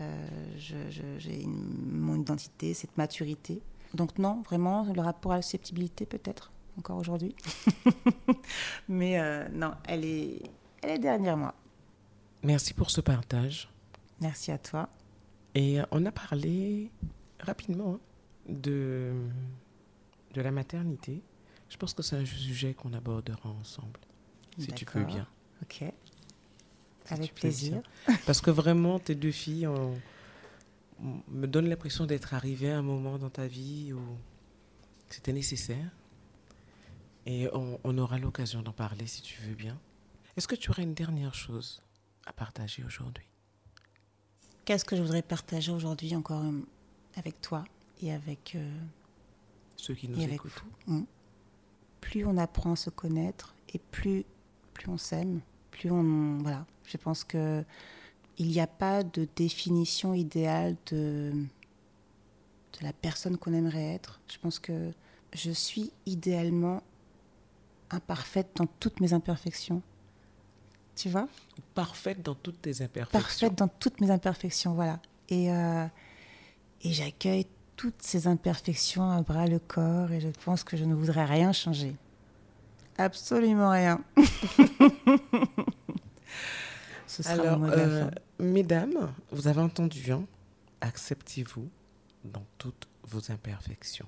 euh, 0.01 0.91
j'ai 1.19 1.47
mon 1.47 2.21
identité, 2.21 2.75
cette 2.75 2.97
maturité. 2.97 3.61
Donc 3.95 4.19
non, 4.19 4.43
vraiment, 4.43 4.85
le 4.93 5.01
rapport 5.01 5.33
à 5.33 5.37
la 5.37 5.43
susceptibilité 5.43 6.05
peut-être 6.07 6.53
encore 6.79 6.99
aujourd'hui. 6.99 7.35
Mais 8.89 9.49
non, 9.53 9.73
elle 9.87 10.05
est, 10.05 10.43
elle 10.83 10.91
est 10.91 10.99
derrière 10.99 11.37
moi. 11.37 11.55
Merci 12.43 12.75
pour 12.75 12.91
ce 12.91 13.01
partage. 13.01 13.71
Merci 14.21 14.53
à 14.53 14.59
toi. 14.59 14.89
Et 15.55 15.81
euh, 15.81 15.85
on 15.91 16.05
a 16.05 16.13
parlé 16.13 16.91
rapidement 17.41 17.95
hein, 17.95 18.01
de, 18.49 19.13
de 20.35 20.41
la 20.41 20.51
maternité. 20.51 21.23
Je 21.71 21.77
pense 21.77 21.95
que 21.95 22.03
c'est 22.03 22.17
un 22.17 22.25
sujet 22.27 22.75
qu'on 22.75 22.93
abordera 22.93 23.49
ensemble, 23.49 24.01
si 24.59 24.69
tu 24.69 24.85
peux 24.85 25.05
bien. 25.05 25.27
Ok. 25.63 25.85
Avec 27.09 27.35
plaisir. 27.35 27.83
Parce 28.27 28.41
que 28.41 28.51
vraiment, 28.51 28.99
tes 28.99 29.15
deux 29.15 29.33
filles 29.33 29.67
me 31.29 31.47
donnent 31.47 31.69
l'impression 31.69 32.07
d'être 32.07 32.35
arrivées 32.35 32.71
à 32.71 32.79
un 32.79 32.83
moment 32.83 33.19
dans 33.19 33.31
ta 33.31 33.47
vie 33.47 33.93
où 33.93 34.01
c'était 35.09 35.33
nécessaire. 35.33 35.91
Et 37.27 37.49
on, 37.53 37.81
on 37.85 37.99
aura 37.99 38.19
l'occasion 38.19 38.63
d'en 38.63 38.73
parler 38.73 39.07
si 39.07 39.23
tu 39.23 39.41
veux 39.43 39.55
bien. 39.55 39.79
Est-ce 40.37 40.49
que 40.49 40.55
tu 40.55 40.71
aurais 40.71 40.83
une 40.83 40.95
dernière 40.95 41.35
chose 41.35 41.83
à 42.27 42.33
partager 42.33 42.83
aujourd'hui? 42.85 43.27
Qu'est-ce 44.65 44.85
que 44.85 44.97
je 44.97 45.03
voudrais 45.03 45.23
partager 45.23 45.73
aujourd'hui 45.73 46.17
encore 46.17 46.43
euh, 46.43 46.61
avec 47.17 47.41
toi 47.41 47.65
et 48.01 48.13
avec 48.13 48.55
euh, 48.55 48.79
ceux 49.77 49.95
qui 49.95 50.09
nous 50.09 50.21
écoutent 50.21 50.65
mm. 50.87 51.03
Plus 52.01 52.25
on 52.25 52.37
apprend 52.37 52.73
à 52.73 52.77
se 52.77 52.91
connaître 52.91 53.55
et 53.73 53.79
plus, 53.79 54.25
plus 54.73 54.89
on 54.89 54.99
s'aime, 54.99 55.41
plus 55.71 55.91
on. 55.91 56.39
Voilà. 56.39 56.67
Je 56.87 56.97
pense 56.97 57.25
que 57.25 57.65
il 58.39 58.49
n'y 58.49 58.61
a 58.61 58.67
pas 58.67 59.03
de 59.03 59.29
définition 59.37 60.15
idéale 60.15 60.77
de, 60.91 61.33
de 61.33 62.85
la 62.85 62.93
personne 62.93 63.37
qu'on 63.37 63.53
aimerait 63.53 63.95
être. 63.95 64.21
Je 64.33 64.39
pense 64.39 64.59
que 64.59 64.93
je 65.33 65.51
suis 65.51 65.93
idéalement 66.07 66.83
imparfaite 67.91 68.49
dans 68.57 68.67
toutes 68.67 69.01
mes 69.01 69.13
imperfections 69.13 69.83
tu 70.95 71.09
vois? 71.09 71.29
Parfaite 71.75 72.23
dans 72.23 72.35
toutes 72.35 72.63
tes 72.63 72.83
imperfections. 72.83 73.21
Parfaite 73.21 73.55
dans 73.57 73.69
toutes 73.69 74.01
mes 74.01 74.11
imperfections, 74.11 74.75
voilà. 74.75 75.01
Et, 75.29 75.51
euh, 75.51 75.87
et 76.83 76.93
j'accueille 76.93 77.47
toutes 77.77 78.03
ces 78.03 78.27
imperfections 78.27 79.11
à 79.11 79.21
bras 79.23 79.47
le 79.47 79.59
corps 79.59 80.13
et 80.13 80.21
je 80.21 80.29
pense 80.45 80.63
que 80.63 80.77
je 80.77 80.85
ne 80.85 80.95
voudrais 80.95 81.25
rien 81.25 81.53
changer. 81.53 81.97
Absolument 82.97 83.71
rien. 83.71 84.01
Ce 87.07 87.23
sera 87.23 87.35
Alors, 87.35 87.63
euh, 87.65 88.09
mesdames, 88.39 89.13
vous 89.31 89.47
avez 89.49 89.61
entendu, 89.61 90.11
hein, 90.11 90.25
acceptez-vous 90.81 91.69
dans 92.25 92.45
toutes 92.59 92.89
vos 93.03 93.31
imperfections. 93.31 94.07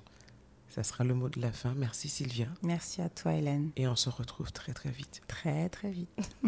Ça 0.69 0.83
sera 0.83 1.03
le 1.03 1.13
mot 1.13 1.29
de 1.29 1.39
la 1.39 1.51
fin. 1.51 1.73
Merci 1.75 2.09
Sylvia. 2.09 2.47
Merci 2.61 3.01
à 3.01 3.09
toi 3.09 3.33
Hélène. 3.33 3.71
Et 3.75 3.87
on 3.87 3.95
se 3.95 4.09
retrouve 4.09 4.51
très 4.51 4.73
très 4.73 4.91
vite. 4.91 5.21
Très 5.27 5.69
très 5.69 5.91
vite. 5.91 6.09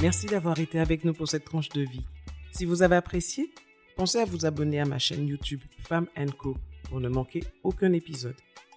Merci 0.00 0.26
d'avoir 0.26 0.58
été 0.58 0.78
avec 0.78 1.04
nous 1.04 1.14
pour 1.14 1.28
cette 1.28 1.44
tranche 1.44 1.70
de 1.70 1.80
vie. 1.80 2.04
Si 2.52 2.66
vous 2.66 2.82
avez 2.82 2.96
apprécié, 2.96 3.50
pensez 3.96 4.18
à 4.18 4.26
vous 4.26 4.44
abonner 4.44 4.78
à 4.80 4.84
ma 4.84 4.98
chaîne 4.98 5.26
YouTube 5.26 5.62
Femme 5.78 6.08
Co 6.38 6.56
pour 6.84 7.00
ne 7.00 7.08
manquer 7.08 7.42
aucun 7.62 7.92
épisode. 7.94 8.36